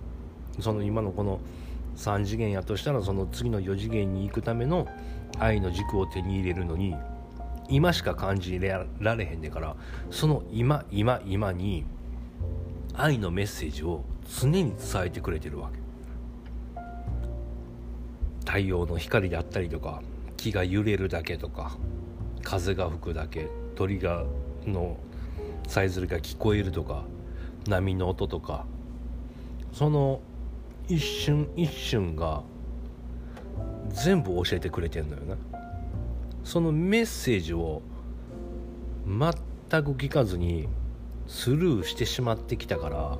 [0.60, 1.40] その今のこの
[1.96, 4.88] 3次元やとしたらその次の4次元に行くための
[5.38, 6.94] 愛の軸を手に入れるのに
[7.68, 9.76] 今しか感じられへんねから
[10.10, 11.84] その今今今に
[12.94, 14.04] 愛のメッセージを
[14.40, 14.76] 常に伝
[15.06, 15.84] えてくれてるわけ。
[18.44, 20.02] 太陽の光であったりとか
[20.36, 21.76] 木が揺れるだけとか
[22.42, 24.24] 風が吹くだけ鳥が
[24.66, 24.96] の
[25.66, 27.04] さえずりが聞こえるとか
[27.66, 28.66] 波の音とか
[29.72, 30.20] その
[30.88, 32.42] 一瞬一瞬が
[33.88, 35.36] 全部教えてくれてんのよね
[36.44, 37.82] そのメッセージを
[39.06, 40.68] 全く聞かずに
[41.26, 43.18] スルーしてしまってきたから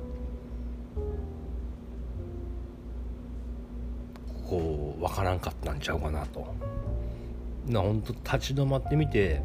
[4.47, 6.53] こう分からんかったんちゃうかなと。
[7.67, 9.41] な本当立ち止まってみて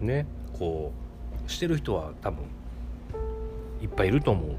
[0.00, 0.26] ね
[0.58, 1.03] こう
[1.46, 2.44] してる人は多分
[3.82, 4.56] いっぱいいると思う。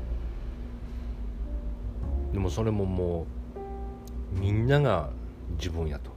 [2.33, 3.25] でもそれもも
[4.35, 5.09] うみんなが
[5.57, 6.11] 自分やと。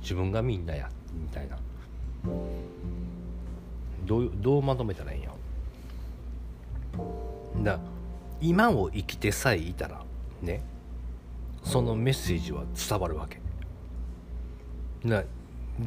[0.00, 1.56] 自分がみんなやみたいな。
[4.04, 5.30] どうどうまとめたらいいんや
[7.62, 7.78] だ
[8.40, 10.04] 今を生きてさえいたら
[10.40, 10.62] ね
[11.62, 13.40] そのメッセージは伝わるわけ。
[15.08, 15.24] だ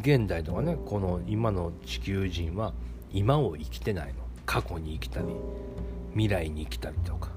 [0.01, 2.73] 現代とかねこの今の地球人は
[3.15, 4.25] 今を生きてないの。
[4.45, 5.27] 過去に生きたり
[6.11, 7.29] 未来に生きたりとか。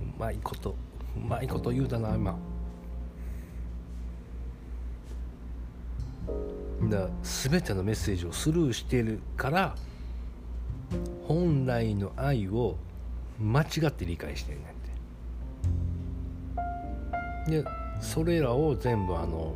[0.00, 0.76] うまいこと
[1.16, 2.38] うまいこと言うたな今。
[6.90, 9.74] だ全てのメッセージをスルーしてるから
[11.26, 12.76] 本来の愛を
[13.40, 14.64] 間違って理解してるね
[17.50, 17.62] んて。
[17.62, 17.68] で
[18.00, 19.54] それらを全部あの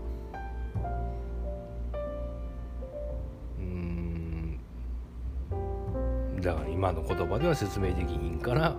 [6.40, 8.76] だから今の言葉では説明できひんから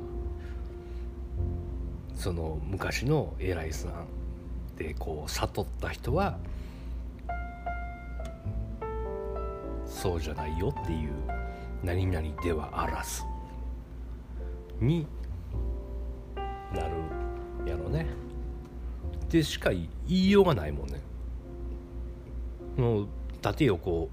[2.15, 4.07] その昔の偉いさん
[4.77, 6.37] でこう悟った人は
[9.85, 11.09] そうじゃないよっていう
[11.83, 13.23] 何々ではあらず
[14.79, 15.05] に
[16.73, 16.93] なる
[17.65, 18.07] やろね。
[19.29, 21.01] でしか言いようがないもんね。
[22.77, 23.07] もう
[23.41, 24.09] 縦横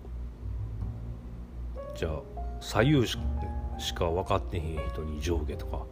[1.94, 2.20] じゃあ
[2.60, 3.16] 左右し
[3.78, 5.84] しか分かってへん人に上下とか。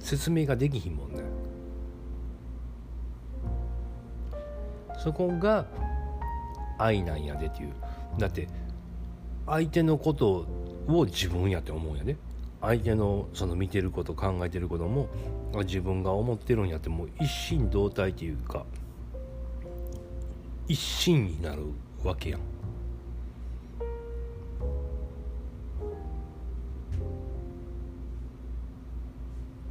[0.00, 1.22] 説明ができひんもんね。
[4.98, 5.66] そこが
[6.78, 7.72] 愛なんやでっていう。
[8.18, 8.48] だって
[9.46, 10.46] 相手のこと
[10.86, 12.16] を自分やって思うんやで。
[12.60, 15.08] 相手のその見てること考えてることも
[15.58, 18.66] 自分が思ってるんやってもう一心同体っていうか
[20.66, 21.62] 一心になる
[22.02, 22.40] わけやん。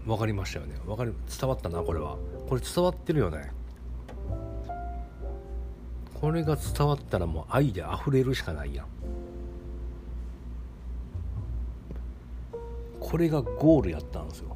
[0.07, 0.75] わかりましたよね。
[0.87, 2.17] わかる伝わったなこれは。
[2.47, 3.51] これ伝わってるよね。
[6.13, 8.85] これが伝わったらもう愛で溢れるしかないやん。
[12.99, 14.55] これがゴールやったんですよ。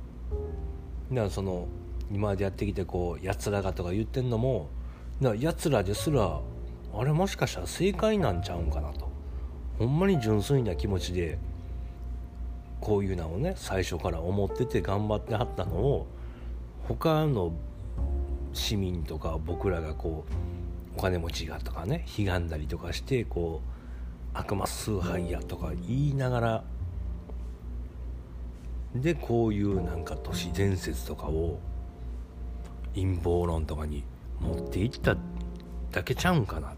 [1.12, 1.68] だからその
[2.10, 4.70] 今までやってきてこうやつらがとか言ってんのも
[5.40, 6.40] やつらですら
[6.94, 9.12] あれもしかしたら正解なんちゃうんかなと。
[9.80, 11.38] ほんまに純粋な気持ちで
[12.82, 16.08] こういうのをね最初から思ってて頑張ってはったのを
[16.88, 17.54] 他の
[18.54, 20.26] 市民とか僕らがこ
[20.96, 23.62] うお金持ちがとかね悲願だりとかしてこ
[24.34, 26.64] う悪魔崇拝やとか言いながら
[28.96, 31.60] でこういうなんか都市伝説とかを
[32.94, 34.04] 陰謀論とかに
[34.42, 35.16] 持っていった
[35.92, 36.74] だけちゃうんかな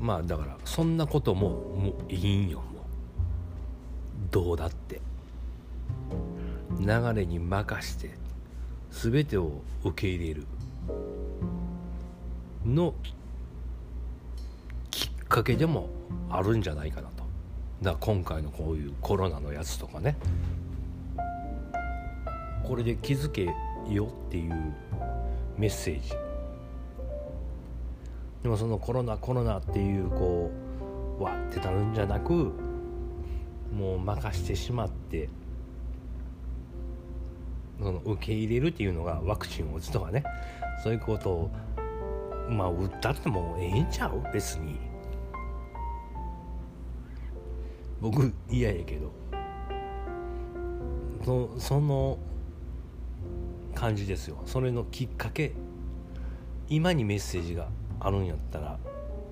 [0.00, 2.66] まあだからそんなことももういいんよもう
[4.30, 5.00] どうだって。
[6.80, 8.10] 流れに任して
[8.90, 10.46] 全てを受け入れる
[12.64, 12.94] の
[14.90, 15.88] きっかけでも
[16.30, 17.24] あるんじゃないかなと。
[17.82, 20.16] だから今回のこういうコロナのやつとかね。
[22.64, 23.48] これで気づけ
[23.88, 24.74] よっていう
[25.56, 26.27] メッセージ。
[28.42, 30.50] でもそのコロナコロナっていうこ
[31.18, 32.52] うわってなるんじゃなく
[33.72, 35.28] もう任してしまって
[37.78, 40.24] その受け入れるっていうのがワクチンを打つとかね。
[40.82, 41.50] そういうことを
[42.48, 44.22] まあ打ったってもうええんちゃう？
[44.32, 44.78] 別に。
[48.00, 49.12] 僕嫌やけど。
[51.24, 52.18] そその
[53.74, 54.40] 感じですよ。
[54.46, 55.52] それのきっかけ。
[56.68, 57.68] 今にメッセージが
[58.00, 58.78] あるんやったら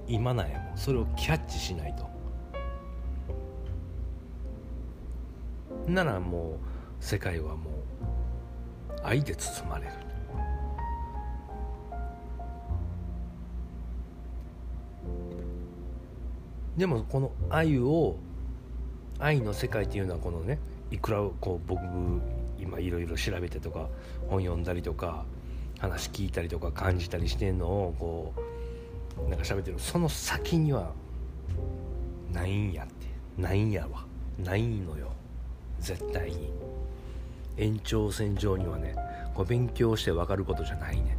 [0.08, 0.76] 今なんやもん。
[0.76, 2.06] それをキャッチしないと。
[5.90, 7.74] ならもう世界はもう
[9.02, 9.92] 愛で包まれる。
[16.76, 18.16] でもこの愛を
[19.18, 20.58] 愛の世界っていうのはこのね
[20.90, 21.80] いくらこう僕
[22.58, 23.88] 今いろいろ調べてとか
[24.28, 25.24] 本読んだりとか
[25.78, 28.34] 話聞いたりとか感じたりしてんのをこ
[29.26, 29.78] うなんか喋ってる。
[29.78, 30.92] その先には
[32.32, 33.06] ないんやって。
[33.40, 34.04] ないんやわ。
[34.38, 35.12] ないのよ。
[35.78, 36.52] 絶対に。
[37.56, 38.94] 延長線上にはね
[39.34, 41.14] こう勉強して分かることじゃないねんって。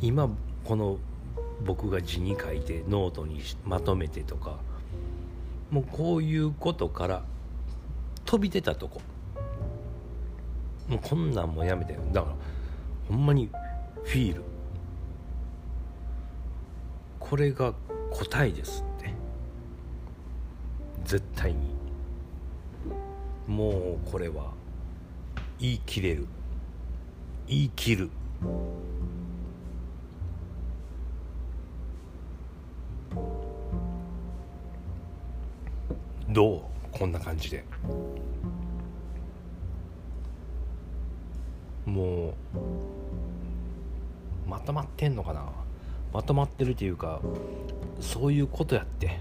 [0.00, 0.28] 今
[0.64, 0.98] この
[1.64, 4.58] 僕が字に書いてノートにまとめてとか
[5.70, 7.22] もうこういうことから
[8.24, 9.00] 飛び出たとこ。
[10.88, 12.34] もうこんなんもやめてだから
[13.08, 13.48] ほんまに
[14.04, 14.42] フィール。
[17.18, 17.72] これが
[18.10, 19.14] 答えですって。
[21.04, 21.72] 絶対に。
[23.46, 24.52] もうこれは
[25.58, 26.26] 言い切れる。
[27.46, 28.10] 言い切る。
[36.28, 36.62] どう？
[36.92, 37.64] こんな感じで。
[41.92, 42.32] もう
[44.48, 45.44] まとまってんのかな？
[46.12, 47.20] まとまってるっていうか
[48.00, 49.20] そういうことやって。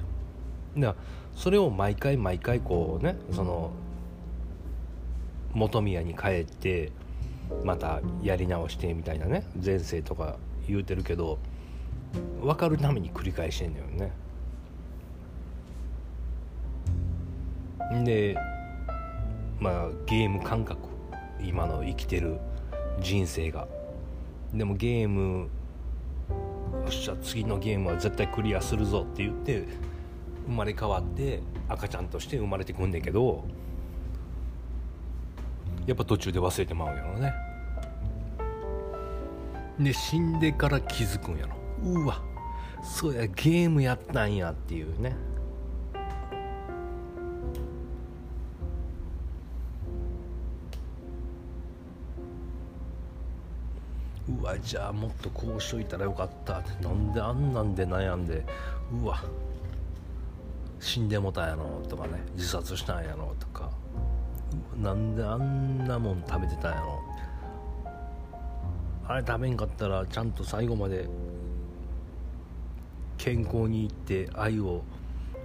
[0.77, 0.95] だ
[1.35, 3.71] それを毎回毎回こうねその
[5.53, 6.93] 本宮に帰って
[7.65, 11.39] またやり直してみたいなね前世とか言うてるけど
[12.41, 14.13] 分かるために繰り返してんだよね。
[18.05, 18.37] で
[19.59, 20.79] まあゲーム感覚
[21.41, 22.39] 今の生きてる
[22.99, 23.67] 人生が。
[24.53, 25.47] でもゲーム
[26.81, 29.65] よっしゃ次のゲームは絶対クリアするぞって言って
[30.47, 33.45] 生まれ変わって赤ちゃんとして生まれてくんねんけど
[35.85, 37.33] やっぱ途中で忘れてまうんやろね。
[39.79, 41.55] で死んでから気づくんやろ。
[41.83, 42.21] うわ
[42.83, 45.15] そうやゲームやったんやっていうね。
[54.51, 56.83] わじゃあもっとこうしといたらよかったって。
[56.83, 58.45] なんであんなんで悩んで
[58.91, 59.23] うわ
[60.79, 63.69] 死んでもたんやろとかね自殺したんやろとか。
[64.75, 67.01] なんであんなもん食べてたんやろ
[69.07, 71.07] あれ食べんかったらちゃんと最後まで
[73.17, 74.83] 健康にいって愛を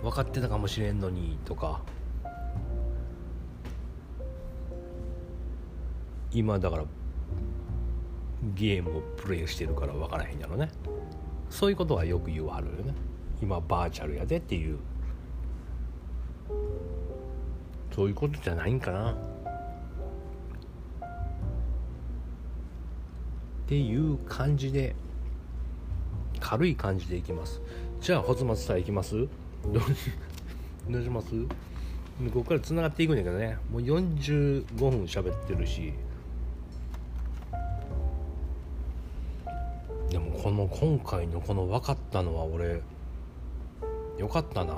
[0.03, 1.81] 分かってたかもしれんのにとか。
[6.33, 6.85] 今だから
[8.55, 10.69] ゲームをプレイしてるから分からへんやろね。
[11.51, 12.95] そういうことはよく言わはるよね。
[13.43, 14.79] 今バーチャルやでっていう。
[17.95, 19.13] そういうことじゃないんかな。
[19.13, 19.17] っ
[23.69, 24.95] ていう感じで
[26.39, 27.61] 軽い感じでいきます。
[28.01, 29.27] じゃあ穂松さんいきます？
[29.67, 29.81] ど
[31.01, 31.31] うします？
[31.47, 31.51] こ
[32.33, 33.59] こからつながっていくんだけどね。
[33.71, 35.93] もう45分喋ってるし。
[40.69, 42.83] 今回のこの分かったのは俺
[44.19, 44.75] よかったな。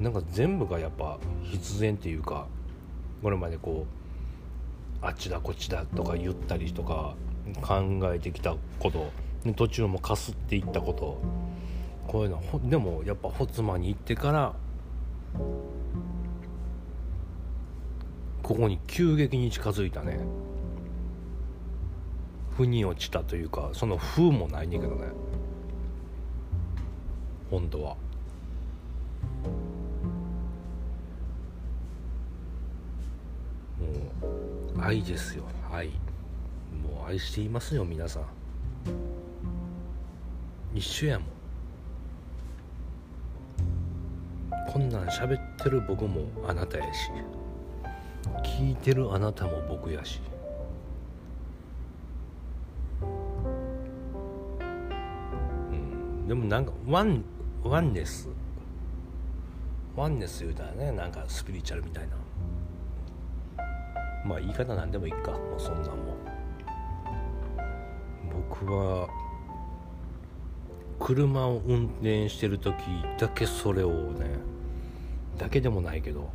[0.00, 2.46] なんか全部がやっぱ必然っていうか
[3.22, 3.86] これまでこ
[5.02, 7.14] うあっちだこっちだとか言ったりとか
[7.62, 9.10] 考えてきたこと
[9.54, 11.20] 途中もかすっていったこと
[12.08, 14.54] こういうのでもやっぱホツマに行ってから
[18.42, 20.18] ここに急激に近づいたね。
[22.56, 25.06] 腑に落ちたというかその風もないねんけどね。
[27.50, 27.96] 本当は。
[33.78, 35.44] もう愛ですよ。
[35.72, 35.88] 愛。
[35.88, 38.24] もう愛していますよ皆さん。
[40.74, 41.28] 一緒やもん。
[44.72, 47.10] こんなん喋ってる僕もあなたやし。
[48.42, 50.20] 聞いてるあなたも僕やし。
[56.26, 57.22] でもなんかワン
[57.62, 58.28] ワンネス。
[59.96, 62.16] ワンネス言うたらねなんかスピリチュアルみたいな。
[64.24, 65.32] まあ言い方なんでもいいか。
[65.32, 66.14] もうそんなんも。
[68.48, 69.08] 僕は
[70.98, 72.74] 車を運転してる時
[73.18, 74.26] だけそれをね
[75.38, 76.30] だけでもないけど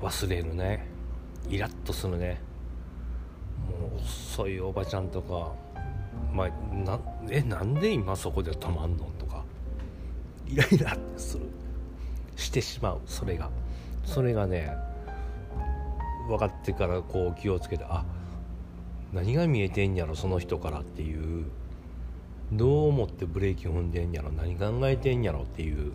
[0.00, 0.86] 忘れるね。
[1.48, 2.40] イラッとするね。
[3.68, 5.52] もう遅いおばちゃんとか
[6.32, 7.00] まあな
[7.30, 9.06] えなんで今そこで止まんの？
[9.18, 9.44] とか。
[10.46, 11.44] イライラする。
[12.36, 13.00] してしまう。
[13.06, 13.50] それが。
[14.04, 14.72] それがね
[16.28, 18.04] 分かってからこう気をつけてあ
[19.12, 21.46] 何が見えてんやろその人からっていう。
[22.52, 25.92] どう思ってブレーキ踏んでんやろ何考えてんやろっていう。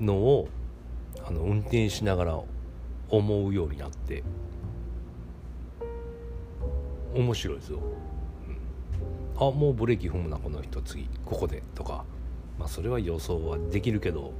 [0.00, 0.48] のを
[1.24, 2.40] あの運転しながら
[3.08, 4.22] 思うようになって。
[7.14, 7.82] 面白いですよ、うん、
[9.48, 12.04] あもうブレーキ踏むなこの人次ここでとか。
[12.58, 14.32] まあそれは予想はできるけど。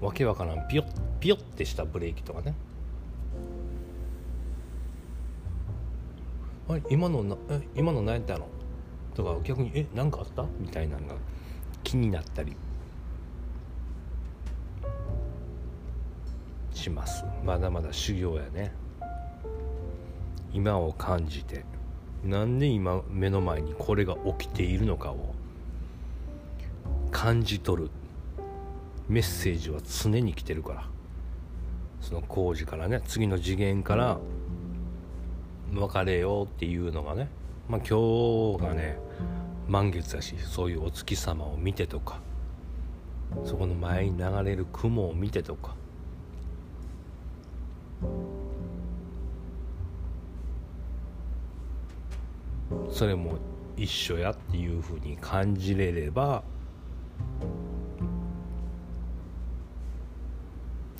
[0.00, 0.66] わけわからん。
[0.66, 0.86] ピヨッ
[1.20, 2.54] ピヨッてしたブレーキとかね。
[6.68, 8.48] あ今のなえ今の何やったの？
[9.14, 10.44] とか逆にえ何かあった？
[10.58, 11.14] みたいなのが
[11.84, 12.56] 気になったり。
[16.72, 17.24] します。
[17.44, 18.72] まだまだ修行やね。
[20.52, 21.64] 今を感じて。
[22.24, 25.34] なんで今目の前にこれが起きているのかを
[27.10, 27.90] 感じ取る
[29.08, 30.92] メッセージは常に来てるから。
[32.02, 34.18] その工事からね次の次元から
[35.72, 37.28] 別れようっていうのがね
[37.68, 38.98] まあ今日がね
[39.68, 42.20] 満月だしそういうお月様を見てとか
[43.44, 45.74] そこの前に流れる雲を見てとか。
[52.90, 53.38] それも
[53.76, 56.42] 一緒やっていうふうに感じれれば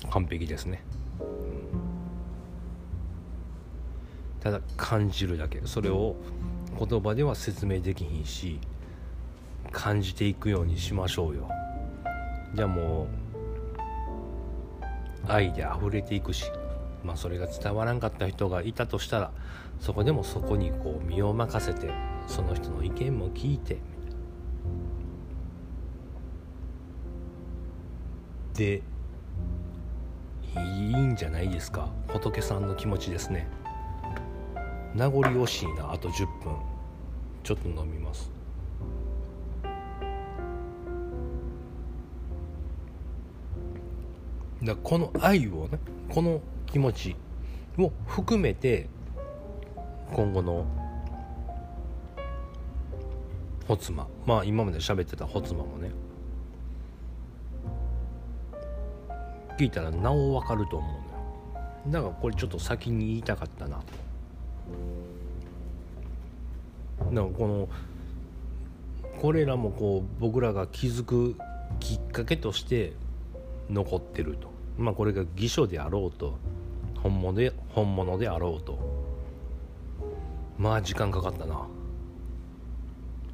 [0.09, 0.83] 完璧ですね、
[1.19, 1.27] うん、
[4.39, 5.61] ただ感じるだけ。
[5.65, 6.15] それを
[6.77, 8.59] 言葉では説明できひんし
[9.71, 11.47] 感じていくようにしましょうよ。
[12.53, 13.07] じゃあも
[15.25, 16.51] う愛で溢れていくし。
[17.03, 19.31] まあそれが伝わらんかった人がいたとしたら
[19.79, 21.91] そこでもそこにこう身を任せて
[22.27, 23.79] その人の意見も聞いて
[28.53, 28.81] で
[30.55, 31.89] いいんじゃないですか？
[32.07, 33.49] 仏さんの気持ちですね。
[34.93, 36.55] 名残惜しいなあと10分。
[37.41, 38.31] ちょっと飲みます。
[44.63, 45.79] だこの愛をね
[46.09, 47.15] この気持ち
[47.77, 48.87] を含めて
[50.11, 50.65] 今後の
[53.67, 54.07] ホツマ。
[54.25, 55.91] まあ今まで喋ってたホツマもね。
[59.57, 61.03] 聞いたらなお分かると思うのよ。
[61.87, 63.77] だからこれちょっと先に言いたかったな。
[63.77, 63.85] だか
[67.11, 67.69] らこの
[69.21, 71.35] これらもこう僕らが気づく
[71.79, 72.93] きっかけとして
[73.69, 74.51] 残ってると。
[74.77, 76.37] まあこれが偽書であろうと。
[77.03, 78.79] 本物で本物であろうと。
[80.57, 81.67] まあ時間かかったな。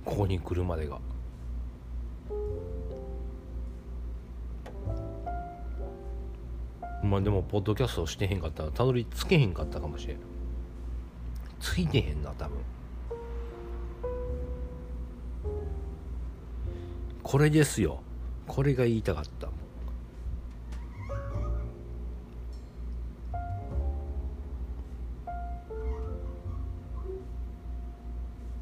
[0.03, 0.99] ここに来るまでが。
[7.03, 10.17] まあでもポッドキャストしてへんかったらたどり着けへんかったかもしれん。
[11.59, 12.57] ついてへんな多分。
[17.21, 18.01] これですよ。
[18.47, 19.49] これが言いたかった。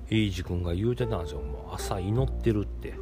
[0.10, 1.42] 英二君が言うてたんですよ。
[1.42, 2.96] もう朝祈ってるって。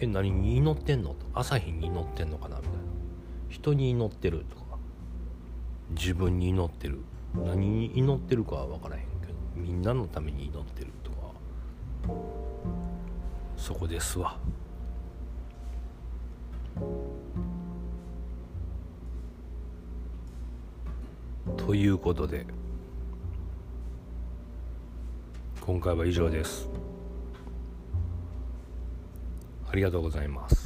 [0.00, 1.10] え何に祈ってんの？
[1.10, 1.16] と。
[1.34, 2.78] 朝日に祈ってんのかなみたいな。
[3.48, 4.62] 人に祈ってるとか。
[5.90, 7.00] 自分に祈ってる。
[7.34, 9.32] 何に祈ってるかは分からへんけど。
[9.56, 11.16] みんなのために祈ってるとか。
[13.56, 14.38] そこですわ。
[21.56, 22.46] ということで。
[25.68, 26.66] 今回は以上です。
[29.70, 30.57] ありがとうございます。